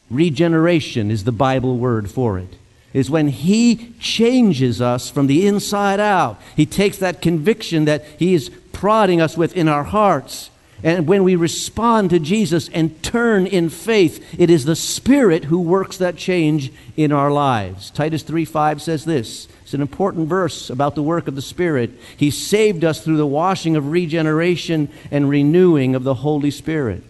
Regeneration 0.09 1.11
is 1.11 1.25
the 1.25 1.31
Bible 1.31 1.77
word 1.77 2.11
for 2.11 2.39
it. 2.39 2.57
Is 2.95 3.11
when 3.11 3.29
He 3.29 3.93
changes 4.01 4.81
us 4.81 5.11
from 5.11 5.27
the 5.27 5.47
inside 5.47 6.01
out. 6.01 6.41
He 6.57 6.65
takes 6.65 6.97
that 6.97 7.21
conviction 7.21 7.85
that 7.85 8.03
He 8.19 8.33
is 8.33 8.49
prodding 8.73 9.21
us 9.21 9.37
with 9.37 9.55
in 9.55 9.69
our 9.69 9.85
hearts. 9.85 10.49
And 10.83 11.07
when 11.07 11.23
we 11.23 11.37
respond 11.37 12.09
to 12.11 12.19
Jesus 12.19 12.71
and 12.71 13.03
turn 13.03 13.47
in 13.47 13.69
faith, 13.69 14.25
it 14.41 14.49
is 14.49 14.65
the 14.65 14.75
Spirit 14.75 15.45
who 15.45 15.61
works 15.61 15.99
that 15.99 16.17
change 16.17 16.73
in 16.97 17.13
our 17.13 17.31
lives. 17.31 17.91
Titus 17.91 18.23
3 18.23 18.47
5 18.47 18.81
says 18.81 19.05
this 19.05 19.49
it's 19.69 19.75
an 19.75 19.83
important 19.83 20.29
verse 20.29 20.71
about 20.71 20.95
the 20.95 21.03
work 21.03 21.29
of 21.29 21.35
the 21.35 21.43
Spirit. 21.43 21.91
He 22.17 22.31
saved 22.31 22.85
us 22.85 23.05
through 23.05 23.19
the 23.19 23.27
washing 23.27 23.77
of 23.77 23.91
regeneration 23.91 24.89
and 25.11 25.29
renewing 25.29 25.95
of 25.95 26.05
the 26.05 26.15
Holy 26.15 26.51
Spirit. 26.51 27.03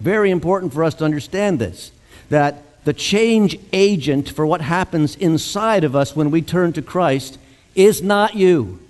Very 0.00 0.30
important 0.30 0.72
for 0.72 0.82
us 0.82 0.94
to 0.94 1.04
understand 1.04 1.58
this 1.58 1.92
that 2.30 2.84
the 2.86 2.94
change 2.94 3.58
agent 3.70 4.30
for 4.30 4.46
what 4.46 4.62
happens 4.62 5.14
inside 5.16 5.84
of 5.84 5.94
us 5.94 6.16
when 6.16 6.30
we 6.30 6.40
turn 6.40 6.72
to 6.72 6.80
Christ 6.80 7.38
is 7.74 8.02
not 8.02 8.34
you. 8.34 8.80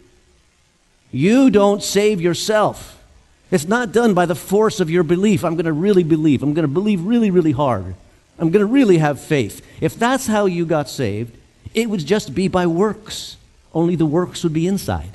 You 1.10 1.50
don't 1.50 1.82
save 1.82 2.20
yourself. 2.20 3.02
It's 3.50 3.66
not 3.66 3.90
done 3.90 4.14
by 4.14 4.26
the 4.26 4.36
force 4.36 4.78
of 4.78 4.88
your 4.88 5.02
belief. 5.02 5.44
I'm 5.44 5.56
going 5.56 5.64
to 5.64 5.72
really 5.72 6.04
believe. 6.04 6.44
I'm 6.44 6.54
going 6.54 6.62
to 6.62 6.72
believe 6.72 7.02
really, 7.02 7.32
really 7.32 7.50
hard. 7.50 7.96
I'm 8.38 8.52
going 8.52 8.64
to 8.64 8.72
really 8.72 8.98
have 8.98 9.20
faith. 9.20 9.66
If 9.80 9.96
that's 9.96 10.28
how 10.28 10.46
you 10.46 10.64
got 10.64 10.88
saved, 10.88 11.36
it 11.76 11.90
would 11.90 12.04
just 12.04 12.34
be 12.34 12.48
by 12.48 12.66
works, 12.66 13.36
only 13.72 13.94
the 13.94 14.06
works 14.06 14.42
would 14.42 14.54
be 14.54 14.66
inside. 14.66 15.10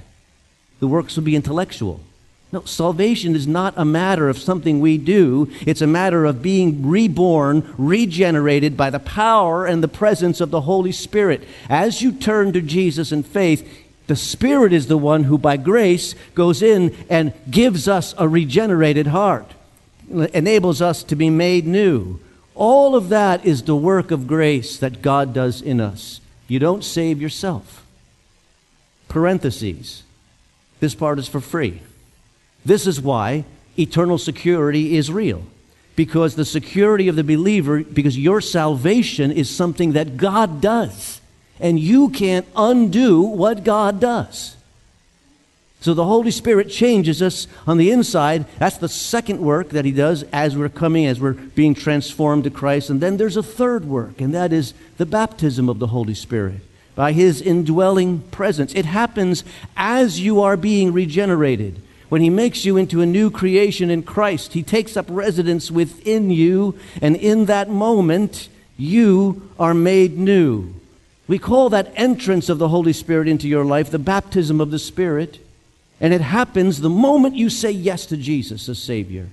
The 0.79 0.87
works 0.87 1.15
would 1.15 1.25
be 1.25 1.35
intellectual. 1.35 1.99
No, 2.51 2.63
salvation 2.65 3.35
is 3.35 3.47
not 3.47 3.73
a 3.77 3.85
matter 3.85 4.29
of 4.29 4.37
something 4.37 4.79
we 4.79 4.97
do. 4.97 5.49
It's 5.61 5.81
a 5.81 5.87
matter 5.87 6.25
of 6.25 6.41
being 6.41 6.87
reborn, 6.87 7.73
regenerated 7.77 8.77
by 8.77 8.91
the 8.91 8.99
power 8.99 9.65
and 9.65 9.81
the 9.81 9.87
presence 9.87 10.39
of 10.39 10.51
the 10.51 10.61
Holy 10.61 10.91
Spirit. 10.91 11.43
As 11.67 12.01
you 12.01 12.11
turn 12.11 12.53
to 12.53 12.61
Jesus 12.61 13.11
in 13.11 13.23
faith, 13.23 13.67
the 14.05 14.15
Spirit 14.15 14.71
is 14.71 14.87
the 14.87 14.97
one 14.97 15.23
who, 15.23 15.37
by 15.37 15.57
grace, 15.57 16.13
goes 16.35 16.61
in 16.61 16.95
and 17.09 17.33
gives 17.49 17.87
us 17.87 18.13
a 18.17 18.27
regenerated 18.27 19.07
heart, 19.07 19.49
enables 20.11 20.81
us 20.81 21.01
to 21.03 21.15
be 21.15 21.29
made 21.29 21.65
new. 21.65 22.19
All 22.53 22.95
of 22.95 23.09
that 23.09 23.45
is 23.45 23.63
the 23.63 23.75
work 23.75 24.11
of 24.11 24.27
grace 24.27 24.77
that 24.77 25.01
God 25.01 25.33
does 25.33 25.61
in 25.61 25.79
us. 25.79 26.19
You 26.51 26.59
don't 26.59 26.83
save 26.83 27.21
yourself. 27.21 27.85
Parentheses. 29.07 30.03
This 30.81 30.93
part 30.93 31.17
is 31.17 31.29
for 31.29 31.39
free. 31.39 31.79
This 32.65 32.85
is 32.85 32.99
why 32.99 33.45
eternal 33.79 34.17
security 34.17 34.97
is 34.97 35.09
real. 35.09 35.45
Because 35.95 36.35
the 36.35 36.43
security 36.43 37.07
of 37.07 37.15
the 37.15 37.23
believer, 37.23 37.85
because 37.85 38.17
your 38.17 38.41
salvation 38.41 39.31
is 39.31 39.49
something 39.49 39.93
that 39.93 40.17
God 40.17 40.59
does. 40.59 41.21
And 41.57 41.79
you 41.79 42.09
can't 42.09 42.45
undo 42.53 43.21
what 43.21 43.63
God 43.63 44.01
does. 44.01 44.57
So 45.81 45.95
the 45.95 46.05
Holy 46.05 46.29
Spirit 46.29 46.69
changes 46.69 47.23
us 47.23 47.47
on 47.65 47.77
the 47.77 47.89
inside. 47.89 48.45
That's 48.59 48.77
the 48.77 48.87
second 48.87 49.41
work 49.41 49.69
that 49.69 49.83
He 49.83 49.91
does 49.91 50.23
as 50.31 50.55
we're 50.55 50.69
coming, 50.69 51.07
as 51.07 51.19
we're 51.19 51.33
being 51.33 51.73
transformed 51.73 52.43
to 52.43 52.51
Christ. 52.51 52.91
And 52.91 53.01
then 53.01 53.17
there's 53.17 53.35
a 53.35 53.43
third 53.43 53.85
work, 53.85 54.21
and 54.21 54.33
that 54.35 54.53
is 54.53 54.75
the 54.97 55.07
baptism 55.07 55.67
of 55.67 55.79
the 55.79 55.87
Holy 55.87 56.13
Spirit 56.13 56.61
by 56.93 57.13
His 57.13 57.41
indwelling 57.41 58.19
presence. 58.29 58.75
It 58.75 58.85
happens 58.85 59.43
as 59.75 60.19
you 60.19 60.39
are 60.41 60.55
being 60.55 60.93
regenerated. 60.93 61.81
When 62.09 62.21
He 62.21 62.29
makes 62.29 62.63
you 62.63 62.77
into 62.77 63.01
a 63.01 63.07
new 63.07 63.31
creation 63.31 63.89
in 63.89 64.03
Christ, 64.03 64.53
He 64.53 64.61
takes 64.61 64.95
up 64.95 65.07
residence 65.09 65.71
within 65.71 66.29
you, 66.29 66.77
and 67.01 67.15
in 67.15 67.45
that 67.45 67.69
moment, 67.69 68.49
you 68.77 69.49
are 69.59 69.73
made 69.73 70.15
new. 70.15 70.75
We 71.27 71.39
call 71.39 71.69
that 71.69 71.91
entrance 71.95 72.49
of 72.49 72.59
the 72.59 72.67
Holy 72.67 72.93
Spirit 72.93 73.27
into 73.27 73.47
your 73.47 73.65
life 73.65 73.89
the 73.89 73.97
baptism 73.97 74.61
of 74.61 74.69
the 74.69 74.77
Spirit. 74.77 75.39
And 76.01 76.13
it 76.13 76.21
happens 76.21 76.81
the 76.81 76.89
moment 76.89 77.35
you 77.35 77.49
say 77.49 77.71
yes 77.71 78.07
to 78.07 78.17
Jesus 78.17 78.67
as 78.67 78.79
Savior. 78.79 79.29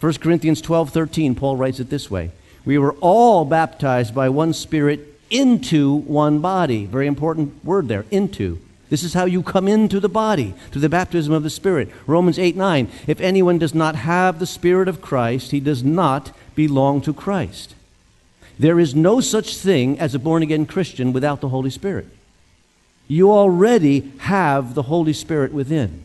1 0.00 0.14
Corinthians 0.14 0.60
12 0.60 0.90
13, 0.90 1.34
Paul 1.34 1.56
writes 1.56 1.80
it 1.80 1.88
this 1.88 2.10
way 2.10 2.30
We 2.66 2.76
were 2.76 2.92
all 3.00 3.46
baptized 3.46 4.14
by 4.14 4.28
one 4.28 4.52
Spirit 4.52 5.00
into 5.30 5.94
one 5.94 6.40
body. 6.40 6.84
Very 6.84 7.06
important 7.06 7.64
word 7.64 7.88
there, 7.88 8.04
into. 8.10 8.60
This 8.88 9.02
is 9.02 9.14
how 9.14 9.24
you 9.24 9.42
come 9.42 9.66
into 9.66 9.98
the 9.98 10.08
body, 10.08 10.54
through 10.70 10.82
the 10.82 10.88
baptism 10.88 11.32
of 11.32 11.42
the 11.42 11.50
Spirit. 11.50 11.90
Romans 12.06 12.38
8 12.38 12.56
9. 12.56 12.88
If 13.06 13.20
anyone 13.20 13.58
does 13.58 13.74
not 13.74 13.96
have 13.96 14.38
the 14.38 14.46
Spirit 14.46 14.88
of 14.88 15.00
Christ, 15.00 15.50
he 15.50 15.60
does 15.60 15.82
not 15.82 16.30
belong 16.54 17.00
to 17.00 17.14
Christ. 17.14 17.74
There 18.58 18.78
is 18.78 18.94
no 18.94 19.20
such 19.20 19.56
thing 19.56 19.98
as 19.98 20.14
a 20.14 20.18
born 20.18 20.42
again 20.42 20.66
Christian 20.66 21.12
without 21.14 21.40
the 21.40 21.48
Holy 21.48 21.70
Spirit. 21.70 22.06
You 23.08 23.32
already 23.32 24.12
have 24.18 24.74
the 24.74 24.82
Holy 24.82 25.12
Spirit 25.12 25.52
within. 25.52 26.04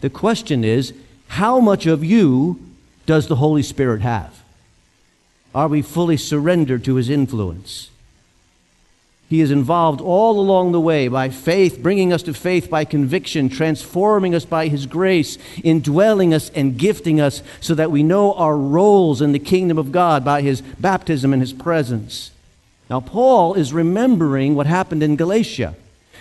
The 0.00 0.10
question 0.10 0.64
is, 0.64 0.92
how 1.28 1.60
much 1.60 1.86
of 1.86 2.04
you 2.04 2.60
does 3.06 3.28
the 3.28 3.36
Holy 3.36 3.62
Spirit 3.62 4.02
have? 4.02 4.42
Are 5.54 5.68
we 5.68 5.82
fully 5.82 6.16
surrendered 6.16 6.84
to 6.84 6.96
his 6.96 7.10
influence? 7.10 7.90
He 9.32 9.40
is 9.40 9.50
involved 9.50 10.02
all 10.02 10.38
along 10.38 10.72
the 10.72 10.80
way 10.80 11.08
by 11.08 11.30
faith, 11.30 11.82
bringing 11.82 12.12
us 12.12 12.22
to 12.24 12.34
faith 12.34 12.68
by 12.68 12.84
conviction, 12.84 13.48
transforming 13.48 14.34
us 14.34 14.44
by 14.44 14.68
His 14.68 14.84
grace, 14.84 15.38
indwelling 15.64 16.34
us 16.34 16.50
and 16.50 16.76
gifting 16.76 17.18
us 17.18 17.42
so 17.58 17.74
that 17.74 17.90
we 17.90 18.02
know 18.02 18.34
our 18.34 18.58
roles 18.58 19.22
in 19.22 19.32
the 19.32 19.38
kingdom 19.38 19.78
of 19.78 19.90
God 19.90 20.22
by 20.22 20.42
His 20.42 20.60
baptism 20.60 21.32
and 21.32 21.40
His 21.40 21.54
presence. 21.54 22.30
Now, 22.90 23.00
Paul 23.00 23.54
is 23.54 23.72
remembering 23.72 24.54
what 24.54 24.66
happened 24.66 25.02
in 25.02 25.16
Galatia. 25.16 25.76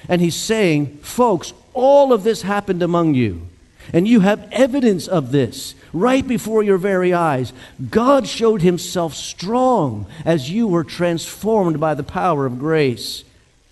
And 0.08 0.22
he's 0.22 0.36
saying, 0.36 0.98
folks, 0.98 1.54
all 1.74 2.14
of 2.14 2.24
this 2.24 2.42
happened 2.42 2.82
among 2.82 3.14
you. 3.16 3.48
And 3.94 4.08
you 4.08 4.22
have 4.22 4.48
evidence 4.52 5.08
of 5.08 5.32
this 5.32 5.76
right 5.94 6.26
before 6.28 6.64
your 6.64 6.78
very 6.78 7.14
eyes. 7.14 7.52
God 7.90 8.28
showed 8.28 8.62
himself 8.62 9.14
strong 9.14 10.06
as 10.24 10.50
you 10.50 10.68
were 10.68 10.84
transformed 10.84 11.80
by 11.80 11.94
the 11.94 12.04
power 12.04 12.46
of 12.46 12.60
grace. 12.60 13.24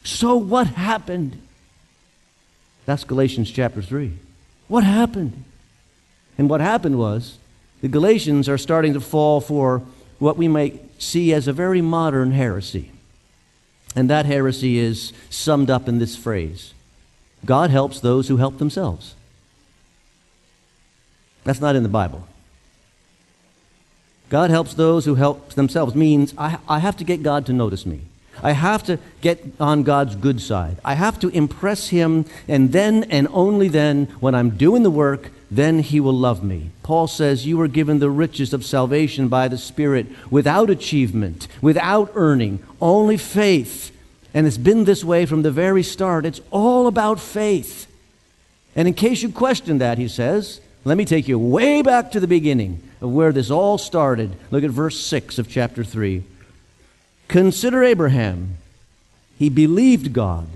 So, 0.04 0.36
what 0.36 0.68
happened? 0.68 1.42
That's 2.86 3.04
Galatians 3.04 3.52
chapter 3.52 3.82
3. 3.82 4.14
What 4.68 4.84
happened? 4.84 5.44
And 6.38 6.50
what 6.50 6.62
happened 6.62 6.98
was 6.98 7.38
the 7.82 7.88
Galatians 7.88 8.50
are 8.50 8.58
starting 8.58 8.94
to 8.94 9.02
fall 9.02 9.42
for 9.42 9.84
what 10.20 10.38
we 10.38 10.48
might 10.48 11.02
see 11.02 11.34
as 11.34 11.48
a 11.48 11.54
very 11.54 11.82
modern 11.82 12.32
heresy. 12.32 12.92
And 13.96 14.10
that 14.10 14.26
heresy 14.26 14.78
is 14.78 15.14
summed 15.30 15.70
up 15.70 15.88
in 15.88 16.00
this 16.00 16.16
phrase 16.16 16.74
God 17.46 17.70
helps 17.70 18.00
those 18.00 18.28
who 18.28 18.38
help 18.38 18.58
themselves. 18.58 19.16
That's 21.44 21.62
not 21.62 21.76
in 21.76 21.84
the 21.84 21.90
Bible. 21.90 22.28
God 24.30 24.52
helps 24.52 24.76
those 24.76 25.06
who 25.06 25.16
help 25.16 25.54
themselves 25.54 25.96
means 25.96 26.34
I, 26.38 26.60
I 26.68 26.80
have 26.80 26.98
to 26.98 27.04
get 27.04 27.24
God 27.24 27.46
to 27.48 27.54
notice 27.54 27.86
me. 27.86 28.02
I 28.44 28.52
have 28.52 28.84
to 28.84 29.00
get 29.22 29.44
on 29.60 29.84
God's 29.84 30.16
good 30.16 30.40
side. 30.40 30.78
I 30.86 30.94
have 30.94 31.20
to 31.20 31.30
impress 31.30 31.90
Him, 31.90 32.26
and 32.48 32.72
then 32.72 33.04
and 33.06 33.28
only 33.32 33.68
then, 33.68 34.06
when 34.20 34.36
I'm 34.36 34.52
doing 34.52 34.84
the 34.84 34.92
work, 34.92 35.32
then 35.52 35.80
He 35.80 36.00
will 36.00 36.14
love 36.14 36.44
me. 36.44 36.72
Paul 36.84 37.08
says, 37.08 37.46
You 37.46 37.58
were 37.58 37.68
given 37.68 38.00
the 38.00 38.10
riches 38.10 38.54
of 38.54 38.66
salvation 38.66 39.28
by 39.28 39.48
the 39.48 39.58
Spirit 39.58 40.08
without 40.30 40.70
achievement, 40.70 41.48
without 41.62 42.12
earning, 42.16 42.64
only 42.82 43.18
faith. 43.18 43.96
And 44.34 44.46
it's 44.46 44.58
been 44.58 44.86
this 44.86 45.04
way 45.04 45.26
from 45.26 45.42
the 45.42 45.52
very 45.52 45.84
start. 45.84 46.26
It's 46.26 46.42
all 46.52 46.88
about 46.88 47.20
faith. 47.20 47.88
And 48.76 48.88
in 48.88 48.94
case 48.94 49.24
you 49.24 49.30
question 49.30 49.80
that, 49.80 49.98
he 49.98 50.08
says, 50.08 50.62
let 50.86 50.98
me 50.98 51.06
take 51.06 51.28
you 51.28 51.38
way 51.38 51.82
back 51.82 52.12
to 52.12 52.20
the 52.20 52.28
beginning 52.28 52.82
of 53.02 53.12
where 53.12 53.32
this 53.32 53.52
all 53.52 53.78
started. 53.78 54.36
Look 54.50 54.64
at 54.64 54.72
verse 54.72 55.00
6 55.00 55.38
of 55.38 55.50
chapter 55.50 55.84
3. 55.84 56.24
Consider 57.28 57.84
Abraham. 57.84 58.58
He 59.38 59.50
believed 59.50 60.14
God, 60.14 60.48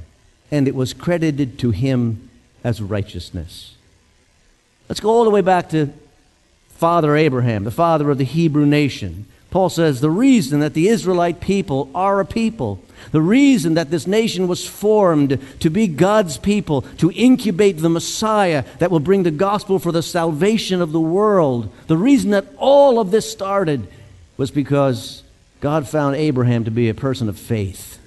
and 0.49 0.67
it 0.67 0.75
was 0.75 0.93
credited 0.93 1.59
to 1.59 1.71
him 1.71 2.29
as 2.63 2.81
righteousness. 2.81 3.72
Let's 4.89 4.99
go 4.99 5.09
all 5.09 5.23
the 5.23 5.29
way 5.29 5.41
back 5.41 5.69
to 5.69 5.91
Father 6.75 7.15
Abraham, 7.15 7.63
the 7.63 7.71
father 7.71 8.11
of 8.11 8.17
the 8.17 8.25
Hebrew 8.25 8.65
nation. 8.65 9.25
Paul 9.51 9.69
says 9.69 10.01
the 10.01 10.09
reason 10.09 10.61
that 10.61 10.73
the 10.73 10.87
Israelite 10.87 11.39
people 11.39 11.89
are 11.93 12.19
a 12.19 12.25
people, 12.25 12.83
the 13.11 13.21
reason 13.21 13.75
that 13.75 13.91
this 13.91 14.07
nation 14.07 14.47
was 14.47 14.67
formed 14.67 15.39
to 15.59 15.69
be 15.69 15.87
God's 15.87 16.37
people, 16.37 16.81
to 16.97 17.11
incubate 17.11 17.77
the 17.77 17.89
Messiah 17.89 18.65
that 18.79 18.89
will 18.89 18.99
bring 18.99 19.23
the 19.23 19.31
gospel 19.31 19.77
for 19.77 19.91
the 19.91 20.01
salvation 20.01 20.81
of 20.81 20.91
the 20.91 20.99
world, 20.99 21.71
the 21.87 21.97
reason 21.97 22.31
that 22.31 22.47
all 22.57 22.99
of 22.99 23.11
this 23.11 23.31
started 23.31 23.87
was 24.37 24.49
because 24.49 25.21
God 25.61 25.87
found 25.87 26.15
Abraham 26.15 26.65
to 26.65 26.71
be 26.71 26.89
a 26.89 26.95
person 26.95 27.29
of 27.29 27.37
faith. 27.37 27.99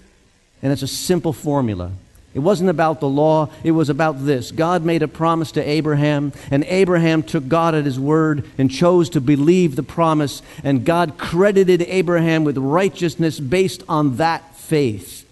And 0.63 0.73
it's 0.73 0.83
a 0.83 0.89
simple 0.89 1.33
formula. 1.33 1.93
It 2.37 2.41
wasn't 2.41 2.69
about 2.69 3.01
the 3.01 3.09
law, 3.09 3.49
it 3.65 3.71
was 3.71 3.89
about 3.89 4.27
this. 4.27 4.51
God 4.51 4.85
made 4.85 5.03
a 5.03 5.09
promise 5.09 5.53
to 5.53 5.67
Abraham, 5.67 6.35
and 6.51 6.65
Abraham 6.65 7.23
took 7.23 7.49
God 7.49 7.75
at 7.75 7.87
his 7.87 7.99
word 7.99 8.45
and 8.59 8.71
chose 8.71 9.09
to 9.11 9.23
believe 9.23 9.75
the 9.75 9.83
promise, 9.83 10.43
and 10.63 10.85
God 10.85 11.17
credited 11.17 11.81
Abraham 11.81 12.45
with 12.45 12.59
righteousness 12.59 13.41
based 13.41 13.83
on 13.89 14.19
that 14.19 14.55
faith. 14.55 15.27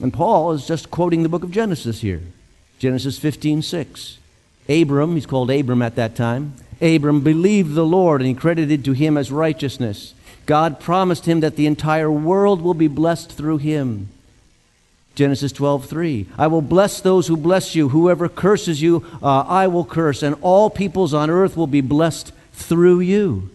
And 0.00 0.10
Paul 0.10 0.52
is 0.52 0.66
just 0.66 0.90
quoting 0.90 1.22
the 1.22 1.28
book 1.28 1.44
of 1.44 1.50
Genesis 1.50 2.00
here. 2.00 2.22
Genesis 2.78 3.18
15, 3.18 3.60
6. 3.60 4.16
Abram, 4.70 5.16
he's 5.16 5.26
called 5.26 5.50
Abram 5.50 5.82
at 5.82 5.96
that 5.96 6.16
time, 6.16 6.54
Abram 6.80 7.20
believed 7.20 7.74
the 7.74 7.84
Lord 7.84 8.22
and 8.22 8.28
he 8.28 8.34
credited 8.34 8.86
to 8.86 8.92
him 8.92 9.18
as 9.18 9.30
righteousness. 9.30 10.14
God 10.46 10.80
promised 10.80 11.26
him 11.26 11.40
that 11.40 11.56
the 11.56 11.66
entire 11.66 12.10
world 12.10 12.62
will 12.62 12.72
be 12.72 12.88
blessed 12.88 13.30
through 13.30 13.58
him. 13.58 14.08
Genesis 15.20 15.52
12:3 15.52 16.28
I 16.38 16.46
will 16.46 16.62
bless 16.62 17.02
those 17.02 17.26
who 17.26 17.36
bless 17.36 17.74
you 17.74 17.90
whoever 17.90 18.26
curses 18.26 18.80
you 18.80 19.04
uh, 19.22 19.44
I 19.46 19.66
will 19.66 19.84
curse 19.84 20.22
and 20.22 20.34
all 20.40 20.70
peoples 20.70 21.12
on 21.12 21.28
earth 21.28 21.58
will 21.58 21.66
be 21.66 21.82
blessed 21.82 22.32
through 22.54 23.00
you 23.00 23.50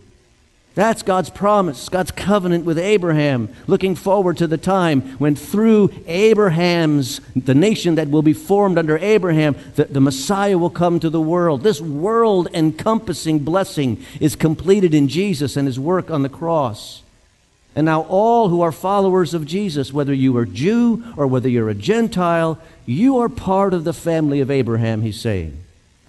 that's 0.75 1.03
God's 1.03 1.29
promise, 1.29 1.87
God's 1.87 2.11
covenant 2.11 2.65
with 2.65 2.77
Abraham, 2.77 3.47
looking 3.65 3.95
forward 3.95 4.37
to 4.37 4.45
the 4.45 4.57
time 4.57 5.17
when 5.19 5.33
through 5.33 5.89
Abraham's, 6.05 7.21
the 7.33 7.55
nation 7.55 7.95
that 7.95 8.09
will 8.09 8.21
be 8.21 8.33
formed 8.33 8.77
under 8.77 8.97
Abraham, 8.97 9.55
the, 9.75 9.85
the 9.85 10.01
Messiah 10.01 10.57
will 10.57 10.69
come 10.69 10.99
to 10.99 11.09
the 11.09 11.21
world. 11.21 11.63
This 11.63 11.79
world 11.79 12.49
encompassing 12.53 13.39
blessing 13.39 14.03
is 14.19 14.35
completed 14.35 14.93
in 14.93 15.07
Jesus 15.07 15.55
and 15.55 15.65
his 15.65 15.79
work 15.79 16.11
on 16.11 16.23
the 16.23 16.29
cross. 16.29 17.03
And 17.75 17.85
now, 17.85 18.03
all 18.03 18.47
who 18.47 18.61
are 18.61 18.71
followers 18.71 19.33
of 19.33 19.45
Jesus, 19.45 19.91
whether 19.91 20.13
you 20.13 20.37
are 20.37 20.45
Jew 20.45 21.03
or 21.17 21.27
whether 21.27 21.49
you're 21.49 21.69
a 21.69 21.75
Gentile, 21.75 22.57
you 22.85 23.17
are 23.19 23.27
part 23.27 23.73
of 23.73 23.83
the 23.83 23.93
family 23.93 24.39
of 24.39 24.49
Abraham, 24.49 25.01
he's 25.01 25.19
saying. 25.19 25.57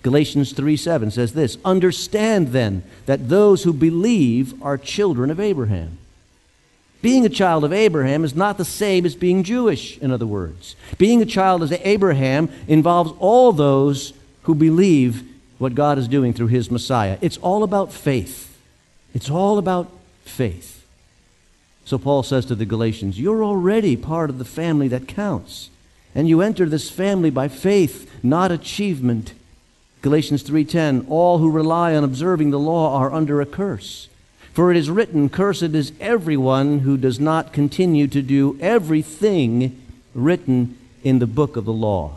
Galatians 0.03 0.53
3 0.53 0.77
7 0.77 1.11
says 1.11 1.33
this 1.33 1.59
Understand 1.65 2.49
then 2.49 2.85
that 3.07 3.29
those 3.29 3.65
who 3.65 3.73
believe 3.73 4.63
are 4.63 4.79
children 4.79 5.29
of 5.31 5.41
Abraham. 5.41 5.99
Being 7.03 7.27
a 7.27 7.29
child 7.29 7.65
of 7.65 7.73
Abraham 7.73 8.25
is 8.25 8.35
not 8.35 8.59
the 8.59 8.65
same 8.65 9.05
as 9.05 9.17
being 9.17 9.43
Jewish, 9.43 9.99
in 9.99 10.13
other 10.13 10.27
words. 10.27 10.77
Being 10.99 11.23
a 11.23 11.27
child 11.27 11.63
of 11.63 11.73
Abraham 11.73 12.49
involves 12.69 13.13
all 13.19 13.53
those 13.53 14.13
who 14.43 14.55
believe 14.55 15.25
what 15.59 15.75
God 15.75 15.99
is 15.99 16.07
doing 16.07 16.33
through 16.33 16.49
his 16.49 16.71
Messiah. 16.71 17.19
It's 17.21 17.39
all 17.39 17.63
about 17.65 17.93
faith. 17.93 18.57
It's 19.15 19.31
all 19.31 19.59
about 19.59 19.91
faith. 20.25 20.76
So 21.87 21.99
Paul 21.99 22.25
says 22.25 22.45
to 22.47 22.57
the 22.57 22.67
Galatians, 22.67 23.19
You're 23.19 23.45
already 23.45 23.97
part 23.97 24.29
of 24.29 24.39
the 24.39 24.45
family 24.45 24.89
that 24.89 25.07
counts. 25.07 25.71
And 26.17 26.29
you 26.29 26.41
enter 26.41 26.67
this 26.67 26.91
family 26.91 27.31
by 27.31 27.47
faith, 27.47 28.11
not 28.25 28.51
achievement. 28.51 29.35
Galatians 30.03 30.43
3:10 30.43 31.07
All 31.09 31.39
who 31.39 31.49
rely 31.49 31.95
on 31.95 32.03
observing 32.03 32.51
the 32.51 32.59
law 32.59 32.99
are 32.99 33.13
under 33.13 33.41
a 33.41 33.47
curse. 33.47 34.09
For 34.53 34.71
it 34.71 34.77
is 34.77 34.91
written, 34.91 35.29
Cursed 35.29 35.75
is 35.75 35.93
everyone 36.01 36.81
who 36.81 36.97
does 36.97 37.21
not 37.21 37.53
continue 37.53 38.09
to 38.09 38.23
do 38.23 38.59
everything 38.61 39.81
written 40.13 40.77
in 41.05 41.21
the 41.21 41.27
book 41.27 41.57
of 41.57 41.67
the 41.67 41.73
law. 41.73 42.17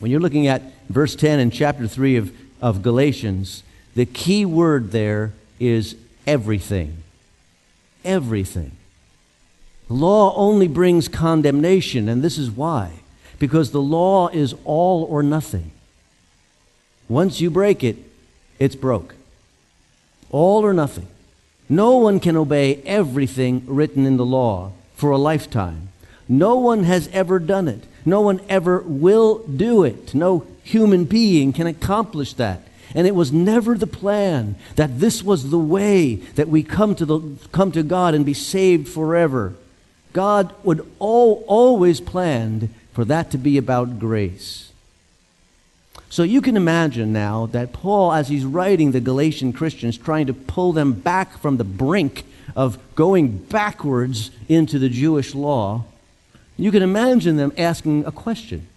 When 0.00 0.10
you're 0.10 0.20
looking 0.20 0.48
at 0.48 0.62
verse 0.88 1.14
10 1.14 1.38
in 1.38 1.50
chapter 1.52 1.86
3 1.86 2.16
of, 2.16 2.32
of 2.60 2.82
Galatians, 2.82 3.62
the 3.94 4.06
key 4.06 4.44
word 4.44 4.90
there 4.90 5.34
is 5.60 5.94
everything 6.26 7.03
everything. 8.04 8.72
Law 9.88 10.34
only 10.36 10.68
brings 10.68 11.08
condemnation, 11.08 12.08
and 12.08 12.22
this 12.22 12.38
is 12.38 12.50
why. 12.50 12.92
Because 13.38 13.70
the 13.70 13.82
law 13.82 14.28
is 14.28 14.54
all 14.64 15.04
or 15.04 15.22
nothing. 15.22 15.70
Once 17.08 17.40
you 17.40 17.50
break 17.50 17.84
it, 17.84 17.96
it's 18.58 18.76
broke. 18.76 19.14
All 20.30 20.64
or 20.64 20.72
nothing. 20.72 21.06
No 21.68 21.96
one 21.96 22.20
can 22.20 22.36
obey 22.36 22.76
everything 22.84 23.62
written 23.66 24.06
in 24.06 24.16
the 24.16 24.24
law 24.24 24.72
for 24.94 25.10
a 25.10 25.18
lifetime. 25.18 25.88
No 26.28 26.56
one 26.56 26.84
has 26.84 27.08
ever 27.12 27.38
done 27.38 27.68
it. 27.68 27.84
No 28.06 28.20
one 28.20 28.40
ever 28.48 28.80
will 28.80 29.38
do 29.46 29.82
it. 29.84 30.14
No 30.14 30.46
human 30.62 31.04
being 31.04 31.52
can 31.52 31.66
accomplish 31.66 32.34
that. 32.34 32.62
And 32.94 33.06
it 33.06 33.14
was 33.14 33.32
never 33.32 33.76
the 33.76 33.88
plan 33.88 34.54
that 34.76 35.00
this 35.00 35.22
was 35.22 35.50
the 35.50 35.58
way 35.58 36.14
that 36.36 36.48
we 36.48 36.62
come 36.62 36.94
to, 36.94 37.04
the, 37.04 37.20
come 37.50 37.72
to 37.72 37.82
God 37.82 38.14
and 38.14 38.24
be 38.24 38.34
saved 38.34 38.88
forever. 38.88 39.54
God 40.12 40.54
would 40.62 40.86
all, 41.00 41.44
always 41.48 42.00
planned 42.00 42.72
for 42.92 43.04
that 43.06 43.32
to 43.32 43.38
be 43.38 43.58
about 43.58 43.98
grace. 43.98 44.70
So 46.08 46.22
you 46.22 46.40
can 46.40 46.56
imagine 46.56 47.12
now 47.12 47.46
that 47.46 47.72
Paul, 47.72 48.12
as 48.12 48.28
he's 48.28 48.44
writing 48.44 48.92
the 48.92 49.00
Galatian 49.00 49.52
Christians, 49.52 49.98
trying 49.98 50.26
to 50.28 50.32
pull 50.32 50.72
them 50.72 50.92
back 50.92 51.38
from 51.38 51.56
the 51.56 51.64
brink 51.64 52.22
of 52.54 52.78
going 52.94 53.36
backwards 53.36 54.30
into 54.48 54.78
the 54.78 54.88
Jewish 54.88 55.34
law, 55.34 55.84
you 56.56 56.70
can 56.70 56.84
imagine 56.84 57.36
them 57.36 57.52
asking 57.58 58.04
a 58.04 58.12
question. 58.12 58.68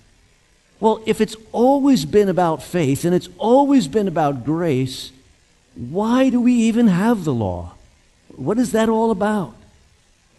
Well, 0.79 1.01
if 1.05 1.21
it's 1.21 1.35
always 1.51 2.05
been 2.05 2.29
about 2.29 2.61
faith 2.61 3.03
and 3.03 3.15
it's 3.15 3.29
always 3.37 3.87
been 3.87 4.07
about 4.07 4.45
grace, 4.45 5.11
why 5.75 6.29
do 6.29 6.39
we 6.41 6.53
even 6.53 6.87
have 6.87 7.23
the 7.23 7.33
law? 7.33 7.73
What 8.35 8.59
is 8.59 8.71
that 8.73 8.89
all 8.89 9.09
about? 9.09 9.55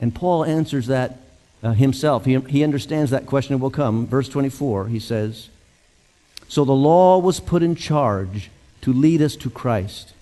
And 0.01 0.14
Paul 0.14 0.44
answers 0.44 0.87
that 0.87 1.18
uh, 1.62 1.72
himself. 1.72 2.24
He, 2.24 2.38
he 2.40 2.62
understands 2.62 3.11
that 3.11 3.27
question 3.27 3.59
will 3.59 3.70
come. 3.70 4.07
Verse 4.07 4.29
24, 4.29 4.87
he 4.87 5.01
says, 5.01 5.48
So 6.46 6.64
the 6.64 6.72
law 6.72 7.18
was 7.18 7.40
put 7.40 7.62
in 7.62 7.74
charge 7.74 8.51
to 8.83 8.92
lead 8.92 9.20
us 9.20 9.35
to 9.37 9.51
Christ, 9.51 10.12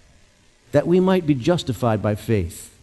that 0.73 0.87
we 0.87 0.99
might 0.99 1.27
be 1.27 1.35
justified 1.35 2.01
by 2.01 2.15
faith. 2.15 2.75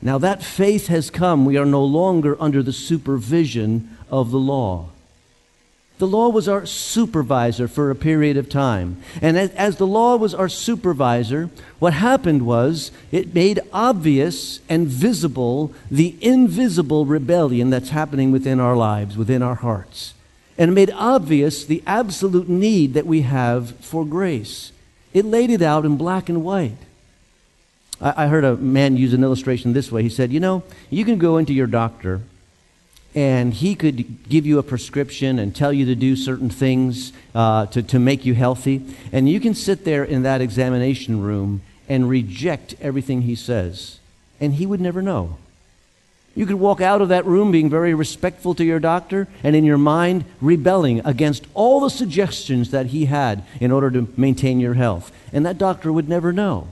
Now 0.00 0.18
that 0.18 0.42
faith 0.42 0.88
has 0.88 1.10
come, 1.10 1.44
we 1.44 1.56
are 1.56 1.66
no 1.66 1.84
longer 1.84 2.36
under 2.40 2.62
the 2.62 2.72
supervision 2.72 3.96
of 4.10 4.30
the 4.30 4.38
law. 4.38 4.90
The 5.98 6.06
law 6.06 6.28
was 6.28 6.46
our 6.46 6.66
supervisor 6.66 7.68
for 7.68 7.90
a 7.90 7.94
period 7.94 8.36
of 8.36 8.50
time. 8.50 9.00
And 9.22 9.38
as, 9.38 9.50
as, 9.52 9.76
the 9.76 9.86
law 9.86 10.16
was 10.16 10.34
our 10.34 10.48
supervisor, 10.48 11.48
what 11.78 11.94
happened 11.94 12.44
was 12.44 12.90
it 13.10 13.34
made 13.34 13.60
obvious 13.72 14.60
and 14.68 14.88
visible 14.88 15.72
the 15.90 16.16
invisible 16.20 17.06
rebellion 17.06 17.70
that's 17.70 17.90
happening 17.90 18.30
within 18.30 18.60
our 18.60 18.76
lives, 18.76 19.16
within 19.16 19.42
our 19.42 19.54
hearts. 19.54 20.12
And 20.58 20.70
it 20.70 20.74
made 20.74 20.90
obvious 20.90 21.64
the 21.64 21.82
absolute 21.86 22.48
need 22.48 22.92
that 22.92 23.06
we 23.06 23.22
have 23.22 23.76
for 23.76 24.04
grace. 24.04 24.72
It 25.14 25.24
laid 25.24 25.50
it 25.50 25.62
out 25.62 25.86
in 25.86 25.96
black 25.96 26.28
and 26.28 26.44
white. 26.44 26.76
I, 28.02 28.24
I 28.24 28.26
heard 28.26 28.44
a 28.44 28.56
man 28.56 28.98
use 28.98 29.14
an 29.14 29.24
illustration 29.24 29.72
this 29.72 29.90
way. 29.90 30.02
He 30.02 30.10
said, 30.10 30.30
You 30.30 30.40
know, 30.40 30.62
you 30.90 31.06
can 31.06 31.18
go 31.18 31.38
into 31.38 31.54
your 31.54 31.66
doctor 31.66 32.20
and 33.16 33.54
he 33.54 33.74
could 33.74 34.28
give 34.28 34.44
you 34.44 34.58
a 34.58 34.62
prescription 34.62 35.38
and 35.38 35.56
tell 35.56 35.72
you 35.72 35.86
to 35.86 35.94
do 35.94 36.14
certain 36.14 36.50
things 36.50 37.14
uh, 37.34 37.64
to, 37.66 37.82
to 37.82 37.98
make 37.98 38.26
you 38.26 38.34
healthy. 38.34 38.84
And 39.10 39.26
you 39.26 39.40
can 39.40 39.54
sit 39.54 39.86
there 39.86 40.04
in 40.04 40.22
that 40.24 40.42
examination 40.42 41.22
room 41.22 41.62
and 41.88 42.10
reject 42.10 42.74
everything 42.80 43.22
he 43.22 43.34
says, 43.34 43.98
and 44.38 44.54
he 44.54 44.66
would 44.66 44.82
never 44.82 45.00
know. 45.00 45.38
You 46.34 46.44
could 46.44 46.56
walk 46.56 46.82
out 46.82 47.00
of 47.00 47.08
that 47.08 47.24
room 47.24 47.50
being 47.50 47.70
very 47.70 47.94
respectful 47.94 48.54
to 48.56 48.64
your 48.64 48.78
doctor 48.78 49.26
and 49.42 49.56
in 49.56 49.64
your 49.64 49.78
mind 49.78 50.26
rebelling 50.42 51.00
against 51.06 51.46
all 51.54 51.80
the 51.80 51.88
suggestions 51.88 52.70
that 52.72 52.86
he 52.86 53.06
had 53.06 53.42
in 53.58 53.72
order 53.72 53.90
to 53.92 54.12
maintain 54.18 54.60
your 54.60 54.74
health. 54.74 55.10
And 55.32 55.46
that 55.46 55.56
doctor 55.56 55.90
would 55.90 56.10
never 56.10 56.34
know. 56.34 56.68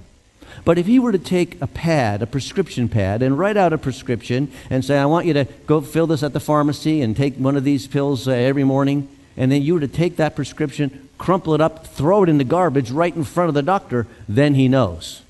But 0.64 0.78
if 0.78 0.86
he 0.86 0.98
were 0.98 1.12
to 1.12 1.18
take 1.18 1.60
a 1.60 1.66
pad, 1.66 2.22
a 2.22 2.26
prescription 2.26 2.88
pad, 2.88 3.22
and 3.22 3.38
write 3.38 3.56
out 3.56 3.72
a 3.72 3.78
prescription 3.78 4.50
and 4.70 4.84
say, 4.84 4.98
I 4.98 5.06
want 5.06 5.26
you 5.26 5.32
to 5.34 5.46
go 5.66 5.80
fill 5.80 6.06
this 6.06 6.22
at 6.22 6.32
the 6.32 6.40
pharmacy 6.40 7.00
and 7.00 7.16
take 7.16 7.36
one 7.36 7.56
of 7.56 7.64
these 7.64 7.86
pills 7.86 8.28
uh, 8.28 8.32
every 8.32 8.64
morning, 8.64 9.08
and 9.36 9.50
then 9.50 9.62
you 9.62 9.74
were 9.74 9.80
to 9.80 9.88
take 9.88 10.16
that 10.16 10.36
prescription, 10.36 11.08
crumple 11.18 11.54
it 11.54 11.60
up, 11.60 11.86
throw 11.86 12.22
it 12.22 12.28
in 12.28 12.38
the 12.38 12.44
garbage 12.44 12.90
right 12.90 13.14
in 13.14 13.24
front 13.24 13.48
of 13.48 13.54
the 13.54 13.62
doctor, 13.62 14.06
then 14.28 14.54
he 14.54 14.68
knows 14.68 15.22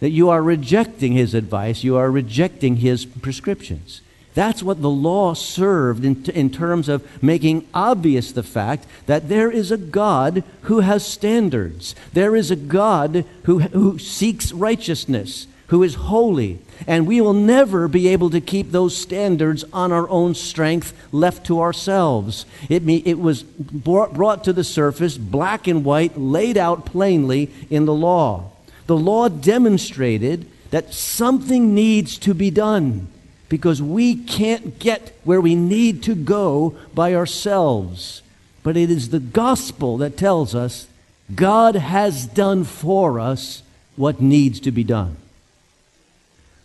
that 0.00 0.10
you 0.10 0.28
are 0.28 0.42
rejecting 0.42 1.12
his 1.12 1.34
advice, 1.34 1.82
you 1.82 1.96
are 1.96 2.10
rejecting 2.10 2.76
his 2.76 3.04
prescriptions. 3.04 4.00
That's 4.34 4.62
what 4.62 4.82
the 4.82 4.90
law 4.90 5.34
served 5.34 6.04
in, 6.04 6.24
in 6.26 6.50
terms 6.50 6.88
of 6.88 7.06
making 7.22 7.66
obvious 7.74 8.30
the 8.30 8.42
fact 8.42 8.86
that 9.06 9.28
there 9.28 9.50
is 9.50 9.70
a 9.70 9.76
God 9.76 10.44
who 10.62 10.80
has 10.80 11.04
standards. 11.04 11.94
There 12.12 12.36
is 12.36 12.50
a 12.50 12.56
God 12.56 13.24
who, 13.44 13.60
who 13.60 13.98
seeks 13.98 14.52
righteousness, 14.52 15.46
who 15.68 15.82
is 15.82 15.94
holy. 15.94 16.60
And 16.86 17.06
we 17.06 17.20
will 17.20 17.32
never 17.32 17.88
be 17.88 18.08
able 18.08 18.30
to 18.30 18.40
keep 18.40 18.70
those 18.70 18.96
standards 18.96 19.64
on 19.72 19.92
our 19.92 20.08
own 20.08 20.34
strength 20.34 20.92
left 21.10 21.46
to 21.46 21.60
ourselves. 21.60 22.46
It, 22.68 22.88
it 22.88 23.18
was 23.18 23.42
brought 23.42 24.44
to 24.44 24.52
the 24.52 24.64
surface, 24.64 25.18
black 25.18 25.66
and 25.66 25.84
white, 25.84 26.16
laid 26.16 26.56
out 26.56 26.86
plainly 26.86 27.50
in 27.70 27.86
the 27.86 27.94
law. 27.94 28.52
The 28.86 28.96
law 28.96 29.28
demonstrated 29.28 30.46
that 30.70 30.94
something 30.94 31.74
needs 31.74 32.18
to 32.18 32.34
be 32.34 32.50
done 32.50 33.08
because 33.48 33.80
we 33.80 34.14
can't 34.14 34.78
get 34.78 35.16
where 35.24 35.40
we 35.40 35.54
need 35.54 36.02
to 36.04 36.14
go 36.14 36.76
by 36.94 37.14
ourselves. 37.14 38.22
But 38.62 38.76
it 38.76 38.90
is 38.90 39.08
the 39.08 39.20
gospel 39.20 39.96
that 39.98 40.16
tells 40.16 40.54
us 40.54 40.86
God 41.34 41.74
has 41.74 42.26
done 42.26 42.64
for 42.64 43.20
us 43.20 43.62
what 43.96 44.20
needs 44.20 44.60
to 44.60 44.70
be 44.70 44.84
done. 44.84 45.16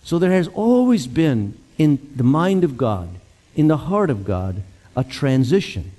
So 0.04 0.19
there 0.19 0.32
has 0.32 0.48
always 0.50 1.08
been 1.08 1.58
in 1.78 2.00
the 2.15 2.24
mind 2.24 2.63
of 2.63 2.78
God, 2.78 3.10
in 3.56 3.67
the 3.67 3.78
heart 3.78 4.10
of 4.10 4.26
God, 4.26 4.63
a 4.96 5.04
transition 5.04 5.91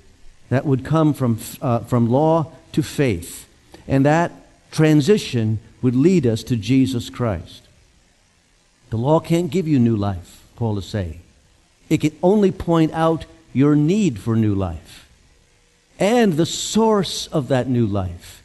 that 0.49 0.65
would 0.65 0.85
come 0.85 1.13
from, 1.13 1.39
uh, 1.61 1.79
from 1.79 2.09
law 2.09 2.51
to 2.71 2.83
faith. 2.83 3.47
And 3.87 4.05
that 4.05 4.31
transition 4.71 5.59
would 5.81 5.95
lead 5.95 6.25
us 6.25 6.43
to 6.43 6.55
Jesus 6.55 7.09
Christ. 7.09 7.63
The 8.91 8.97
law 8.97 9.19
can't 9.19 9.51
give 9.51 9.67
you 9.67 9.79
new 9.79 9.95
life. 9.95 10.44
Paul 10.55 10.77
is 10.77 10.85
saying. 10.85 11.21
It 11.89 12.01
can 12.01 12.17
only 12.23 12.51
point 12.51 12.91
out 12.93 13.25
your 13.53 13.75
need 13.75 14.19
for 14.19 14.35
new 14.35 14.55
life. 14.55 15.07
And 15.99 16.33
the 16.33 16.45
source 16.45 17.27
of 17.27 17.47
that 17.47 17.67
new 17.69 17.85
life 17.85 18.43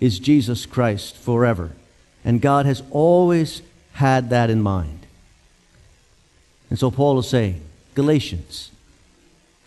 is 0.00 0.18
Jesus 0.18 0.66
Christ 0.66 1.16
forever. 1.16 1.72
And 2.24 2.40
God 2.40 2.66
has 2.66 2.82
always 2.90 3.62
had 3.94 4.30
that 4.30 4.50
in 4.50 4.62
mind. 4.62 5.06
And 6.70 6.78
so 6.78 6.90
Paul 6.90 7.18
is 7.18 7.28
saying, 7.28 7.60
Galatians, 7.94 8.70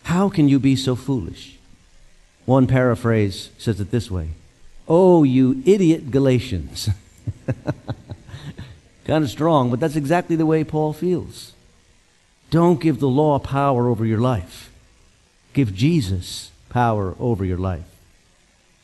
how 0.04 0.28
can 0.28 0.48
you 0.48 0.58
be 0.58 0.76
so 0.76 0.94
foolish? 0.94 1.58
One 2.44 2.66
paraphrase 2.66 3.50
says 3.58 3.80
it 3.80 3.90
this 3.90 4.10
way 4.10 4.30
Oh, 4.88 5.22
you 5.22 5.62
idiot 5.64 6.10
Galatians. 6.10 6.88
kind 9.04 9.24
of 9.24 9.30
strong, 9.30 9.70
but 9.70 9.80
that's 9.80 9.96
exactly 9.96 10.36
the 10.36 10.46
way 10.46 10.64
Paul 10.64 10.92
feels. 10.92 11.52
Don't 12.52 12.82
give 12.82 13.00
the 13.00 13.08
law 13.08 13.38
power 13.38 13.88
over 13.88 14.04
your 14.04 14.20
life. 14.20 14.70
Give 15.54 15.74
Jesus 15.74 16.50
power 16.68 17.14
over 17.18 17.46
your 17.46 17.56
life. 17.56 17.86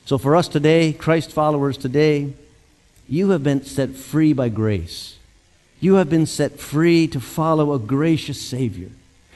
So 0.07 0.17
for 0.17 0.35
us 0.35 0.49
today, 0.49 0.95
Christ 0.95 1.33
followers 1.33 1.77
today, 1.77 2.33
you 3.07 3.29
have 3.29 3.45
been 3.45 3.63
set 3.63 3.91
free 3.91 4.33
by 4.33 4.49
grace. 4.49 5.19
You 5.81 5.97
have 5.97 6.09
been 6.09 6.25
set 6.25 6.59
free 6.59 7.07
to 7.09 7.21
follow 7.21 7.75
a 7.75 7.79
gracious 7.79 8.41
Savior. 8.41 8.89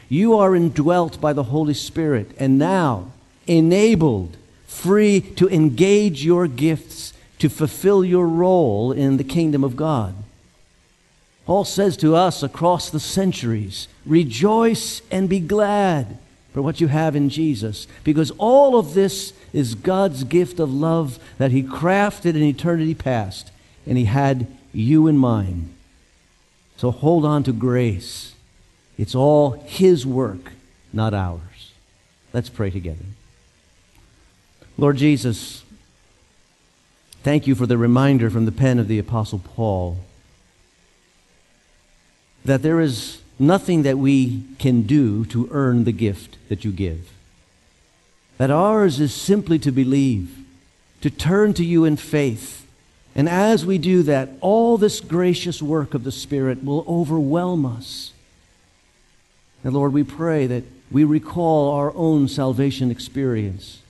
You 0.09 0.39
are 0.39 0.57
indwelt 0.57 1.21
by 1.21 1.35
the 1.35 1.45
Holy 1.45 1.75
Spirit 1.75 2.31
and 2.39 2.59
now 2.59 3.13
enabled, 3.47 4.39
free 4.67 5.21
to 5.37 5.47
engage 5.51 6.25
your 6.25 6.47
gifts 6.47 7.13
to 7.39 7.51
fulfill 7.51 8.03
your 8.03 8.27
role 8.27 8.93
in 8.93 9.19
the 9.19 9.25
kingdom 9.25 9.63
of 9.63 9.77
God. 9.77 10.15
Paul 11.53 11.67
says 11.67 11.99
to 11.99 12.17
us 12.17 12.43
across 12.43 12.89
the 12.89 12.99
centuries 12.99 13.87
rejoice 14.07 15.03
and 15.11 15.29
be 15.29 15.39
glad 15.39 16.17
for 16.55 16.63
what 16.63 16.81
you 16.81 16.87
have 16.87 17.15
in 17.15 17.29
Jesus, 17.29 17.87
because 18.05 18.31
all 18.39 18.79
of 18.79 18.95
this 18.95 19.35
is 19.53 19.75
God's 19.75 20.25
gift 20.25 20.59
of 20.59 20.73
love 20.73 21.19
that 21.37 21.51
He 21.51 21.63
crafted 21.63 22.37
in 22.37 22.43
eternity 22.43 22.95
past, 22.95 23.51
and 23.87 23.99
He 23.99 24.07
had 24.07 24.47
you 24.73 25.07
in 25.07 25.19
mind. 25.19 25.75
So 26.79 26.91
hold 26.91 27.27
on 27.27 27.43
to 27.43 27.53
grace. 27.53 28.35
It's 28.97 29.15
all 29.15 29.51
His 29.67 30.07
work, 30.07 30.53
not 30.91 31.13
ours. 31.13 31.73
Let's 32.33 32.49
pray 32.49 32.71
together. 32.71 33.05
Lord 34.79 34.97
Jesus, 34.97 35.65
thank 37.23 37.47
you 37.47 37.55
for 37.55 37.67
the 37.67 37.77
reminder 37.77 38.31
from 38.31 38.47
the 38.47 38.53
pen 38.53 38.79
of 38.79 38.89
the 38.89 38.99
Apostle 38.99 39.43
Paul 39.55 39.99
that 42.45 42.63
there 42.63 42.81
is 42.81 43.23
nothing 43.39 43.83
that 43.83 43.99
we 43.99 44.45
can 44.59 44.83
do 44.83 45.25
to 45.27 45.49
earn 45.51 45.85
the 45.85 45.93
gift 45.93 46.37
that 46.49 46.65
you 46.65 46.71
give. 46.71 47.11
That 48.39 48.51
ours 48.51 49.01
is 49.01 49.13
simply 49.13 49.59
to 49.61 49.73
believe, 49.73 50.37
to 51.01 51.11
turn 51.11 51.55
to 51.55 51.65
you 51.65 51.85
in 51.85 51.97
faith. 51.97 52.67
And 53.15 53.29
as 53.29 53.67
we 53.67 53.79
do 53.79 54.03
that, 54.05 54.31
all 54.41 54.79
this 54.79 55.01
gracious 55.01 55.61
work 55.61 55.95
of 55.95 56.05
the 56.05 56.13
Spirit 56.13 56.65
will 56.65 56.85
overwhelm 56.89 57.67
us. 57.67 58.13
And 59.65 59.75
Lord, 59.75 59.93
we 59.93 60.03
pray 60.03 60.47
that 60.47 60.65
we 60.91 61.05
recall 61.05 61.73
our 61.73 61.93
own 61.95 62.29
salvation 62.29 62.91
experience. 62.91 63.81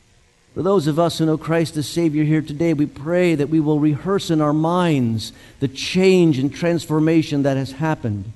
For 0.54 0.62
those 0.62 0.86
of 0.86 0.98
us 0.98 1.18
who 1.18 1.26
know 1.26 1.38
Christ 1.38 1.76
as 1.78 1.88
Savior 1.88 2.24
here 2.24 2.42
today, 2.42 2.74
we 2.74 2.84
pray 2.84 3.34
that 3.34 3.48
we 3.48 3.58
will 3.58 3.80
rehearse 3.80 4.30
in 4.30 4.42
our 4.42 4.52
minds 4.52 5.32
the 5.60 5.68
change 5.68 6.38
and 6.38 6.52
transformation 6.52 7.42
that 7.44 7.56
has 7.56 7.72
happened 7.72 8.32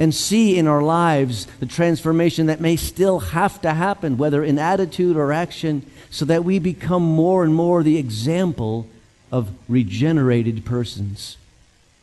and 0.00 0.14
see 0.14 0.56
in 0.56 0.66
our 0.66 0.82
lives 0.82 1.46
the 1.60 1.66
transformation 1.66 2.46
that 2.46 2.58
may 2.58 2.74
still 2.74 3.18
have 3.20 3.60
to 3.60 3.74
happen, 3.74 4.16
whether 4.16 4.42
in 4.42 4.58
attitude 4.58 5.14
or 5.14 5.30
action, 5.30 5.84
so 6.10 6.24
that 6.24 6.42
we 6.42 6.58
become 6.58 7.02
more 7.02 7.44
and 7.44 7.54
more 7.54 7.82
the 7.82 7.98
example 7.98 8.88
of 9.30 9.50
regenerated 9.68 10.64
persons. 10.64 11.36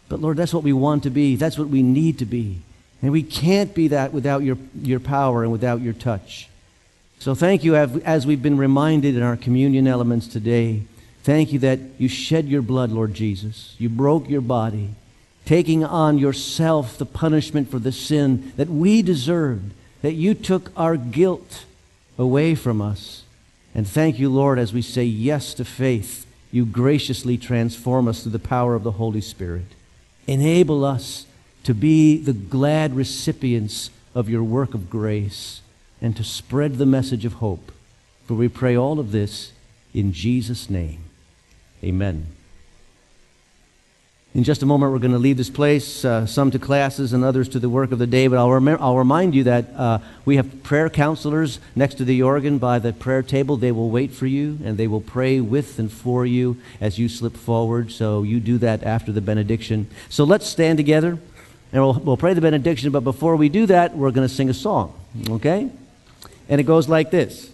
But 0.08 0.22
Lord, 0.22 0.38
that's 0.38 0.54
what 0.54 0.64
we 0.64 0.74
want 0.74 1.04
to 1.04 1.10
be. 1.10 1.36
That's 1.36 1.58
what 1.58 1.70
we 1.70 1.82
need 1.82 2.20
to 2.20 2.26
be. 2.26 2.62
And 3.02 3.12
we 3.12 3.24
can't 3.24 3.74
be 3.74 3.88
that 3.90 4.14
without 4.14 4.44
your, 4.44 4.58
your 4.82 5.00
power 5.00 5.42
and 5.42 5.52
without 5.52 5.82
your 5.82 5.94
touch. 5.94 6.50
So 7.20 7.34
thank 7.34 7.64
you 7.64 7.76
as 7.76 8.28
we've 8.28 8.44
been 8.44 8.58
reminded 8.58 9.18
in 9.18 9.24
our 9.24 9.36
communion 9.36 9.88
elements 9.88 10.28
today. 10.28 10.84
Thank 11.24 11.52
you 11.52 11.58
that 11.60 11.80
you 11.98 12.08
shed 12.08 12.48
your 12.48 12.62
blood, 12.62 12.92
Lord 12.92 13.16
Jesus. 13.16 13.76
You 13.80 13.90
broke 13.90 14.30
your 14.30 14.42
body 14.42 14.92
taking 15.48 15.82
on 15.82 16.18
yourself 16.18 16.98
the 16.98 17.06
punishment 17.06 17.72
for 17.72 17.80
the 17.80 17.92
sin 17.92 18.52
that 18.58 18.68
we 18.68 19.02
deserved, 19.02 19.72
that 20.02 20.12
you 20.12 20.34
took 20.34 20.74
our 20.76 20.98
guilt 20.98 21.64
away 22.18 22.54
from 22.54 22.82
us. 22.82 23.24
And 23.74 23.88
thank 23.88 24.20
you, 24.20 24.30
Lord, 24.30 24.60
as 24.60 24.74
we 24.74 24.82
say 24.82 25.06
yes 25.06 25.54
to 25.54 25.64
faith, 25.64 26.26
you 26.52 26.66
graciously 26.66 27.38
transform 27.38 28.10
us 28.10 28.24
through 28.24 28.34
the 28.34 28.40
power 28.40 28.76
of 28.76 28.84
the 28.84 28.92
Holy 28.92 29.22
Spirit. 29.22 29.68
Enable 30.28 30.84
us 30.84 31.26
to 31.64 31.74
be 31.74 32.18
the 32.18 32.34
glad 32.34 32.94
recipients 32.94 33.90
of 34.14 34.30
your 34.30 34.44
work 34.44 34.74
of 34.74 34.90
grace 34.90 35.62
and 36.02 36.14
to 36.18 36.26
spread 36.26 36.76
the 36.76 36.86
message 36.86 37.24
of 37.24 37.34
hope. 37.34 37.72
For 38.26 38.34
we 38.34 38.50
pray 38.50 38.76
all 38.76 39.00
of 39.00 39.14
this 39.14 39.54
in 39.94 40.12
Jesus' 40.12 40.70
name. 40.70 41.06
Amen. 41.82 42.28
In 44.34 44.44
just 44.44 44.62
a 44.62 44.66
moment, 44.66 44.92
we're 44.92 45.00
going 45.00 45.14
to 45.14 45.18
leave 45.18 45.38
this 45.38 45.50
place, 45.50 46.06
uh, 46.06 46.26
some 46.26 46.52
to 46.52 46.60
classes 46.60 47.14
and 47.14 47.24
others 47.24 47.50
to 47.50 47.60
the 47.60 47.70
work 47.70 47.92
of 47.92 47.98
the 47.98 48.06
day. 48.06 48.28
But 48.28 48.38
I'll, 48.38 48.82
I'll 48.82 48.98
remind 48.98 49.34
you 49.34 49.46
that 49.46 49.74
uh, 49.76 50.00
we 50.26 50.36
have 50.36 50.64
prayer 50.64 50.90
counselors 50.90 51.60
next 51.76 51.96
to 51.96 52.06
the 52.06 52.22
organ 52.22 52.58
by 52.58 52.78
the 52.78 52.94
prayer 52.94 53.24
table. 53.24 53.58
They 53.58 53.72
will 53.72 53.90
wait 53.90 54.12
for 54.12 54.28
you 54.28 54.60
and 54.64 54.78
they 54.78 54.86
will 54.86 55.02
pray 55.02 55.40
with 55.40 55.80
and 55.80 55.92
for 55.92 56.26
you 56.26 56.58
as 56.80 57.00
you 57.00 57.10
slip 57.10 57.36
forward. 57.36 57.92
So 57.92 58.22
you 58.24 58.40
do 58.40 58.58
that 58.60 58.84
after 58.84 59.12
the 59.12 59.22
benediction. 59.22 59.88
So 60.10 60.24
let's 60.24 60.46
stand 60.46 60.78
together 60.78 61.18
and 61.72 61.84
we'll, 61.84 61.94
we'll 61.94 62.18
pray 62.18 62.34
the 62.34 62.42
benediction. 62.42 62.92
But 62.92 63.02
before 63.02 63.38
we 63.38 63.50
do 63.50 63.66
that, 63.68 63.96
we're 63.96 64.12
going 64.12 64.28
to 64.28 64.34
sing 64.34 64.50
a 64.50 64.54
song, 64.54 64.94
okay? 65.30 65.72
And 66.50 66.62
it 66.62 66.66
goes 66.66 66.88
like 66.88 67.12
this. 67.12 67.50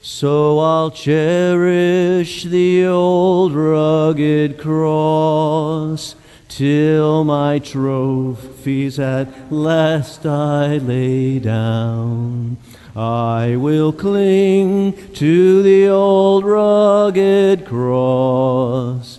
So 0.00 0.60
I'll 0.60 0.90
cherish 0.92 2.44
the 2.44 2.86
old 2.86 3.52
rugged 3.52 4.58
cross 4.58 6.14
till 6.48 7.24
my 7.24 7.58
trophies 7.58 8.98
at 8.98 9.52
last 9.52 10.24
I 10.24 10.78
lay 10.78 11.40
down. 11.40 12.58
I 12.94 13.56
will 13.56 13.92
cling 13.92 15.12
to 15.14 15.62
the 15.62 15.88
old 15.88 16.44
rugged 16.44 17.66
cross 17.66 19.18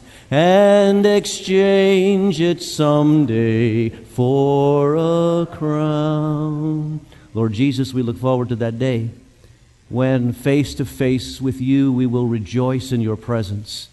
and 0.31 1.05
exchange 1.05 2.39
it 2.39 2.63
someday 2.63 3.89
for 3.89 4.95
a 4.95 5.45
crown. 5.45 7.05
Lord 7.33 7.51
Jesus, 7.51 7.93
we 7.93 8.01
look 8.01 8.17
forward 8.17 8.47
to 8.49 8.55
that 8.55 8.79
day 8.79 9.09
when 9.89 10.31
face 10.31 10.73
to 10.75 10.85
face 10.85 11.41
with 11.41 11.59
you 11.59 11.91
we 11.91 12.05
will 12.05 12.27
rejoice 12.27 12.93
in 12.93 13.01
your 13.01 13.17
presence. 13.17 13.89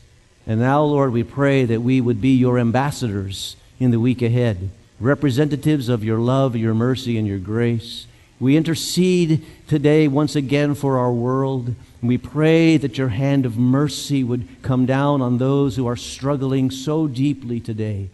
And 0.47 0.61
now, 0.61 0.83
Lord, 0.85 1.13
we 1.13 1.25
pray 1.25 1.65
that 1.65 1.83
we 1.83 2.01
would 2.01 2.21
be 2.21 2.37
your 2.37 2.61
ambassadors 2.61 3.57
in 3.81 3.91
the 3.91 3.99
week 3.99 4.23
ahead, 4.23 4.71
representatives 5.01 5.89
of 5.89 6.05
your 6.05 6.19
love, 6.21 6.55
your 6.55 6.73
mercy, 6.73 7.19
and 7.19 7.27
your 7.27 7.39
grace. 7.39 8.07
We 8.41 8.57
intercede 8.57 9.45
today 9.67 10.07
once 10.07 10.37
again 10.37 10.75
for 10.75 10.99
our 10.99 11.13
world. 11.13 11.75
We 12.01 12.19
pray 12.19 12.77
that 12.77 12.97
your 12.97 13.09
hand 13.09 13.45
of 13.45 13.59
mercy 13.59 14.23
would 14.23 14.47
come 14.63 14.87
down 14.87 15.21
on 15.21 15.39
those 15.39 15.75
who 15.75 15.89
are 15.89 15.97
struggling 15.97 16.71
so 16.71 17.09
deeply 17.09 17.59
today. 17.59 18.11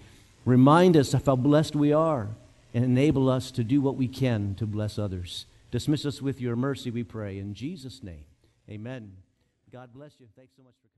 Remind 0.47 0.97
us 0.97 1.13
of 1.13 1.27
how 1.27 1.37
blessed 1.37 1.77
we 1.77 1.93
are 1.93 2.29
and 2.73 2.85
enable 2.85 3.29
us 3.29 3.51
to 3.53 3.65
do 3.65 3.83
what 3.83 3.97
we 3.97 4.09
can 4.09 4.55
to 4.57 4.67
bless 4.67 4.99
others. 4.99 5.45
Dismiss 5.71 6.07
us 6.07 6.23
with 6.23 6.41
your 6.41 6.57
mercy, 6.57 6.91
we 6.91 7.03
pray. 7.03 7.39
In 7.39 7.53
Jesus' 7.53 8.03
name, 8.03 8.25
amen. 8.71 9.13
God 9.71 9.91
bless 9.93 10.13
you. 10.21 10.27
Thanks 10.37 10.53
so 10.57 10.63
much 10.63 10.75
for. 10.81 10.94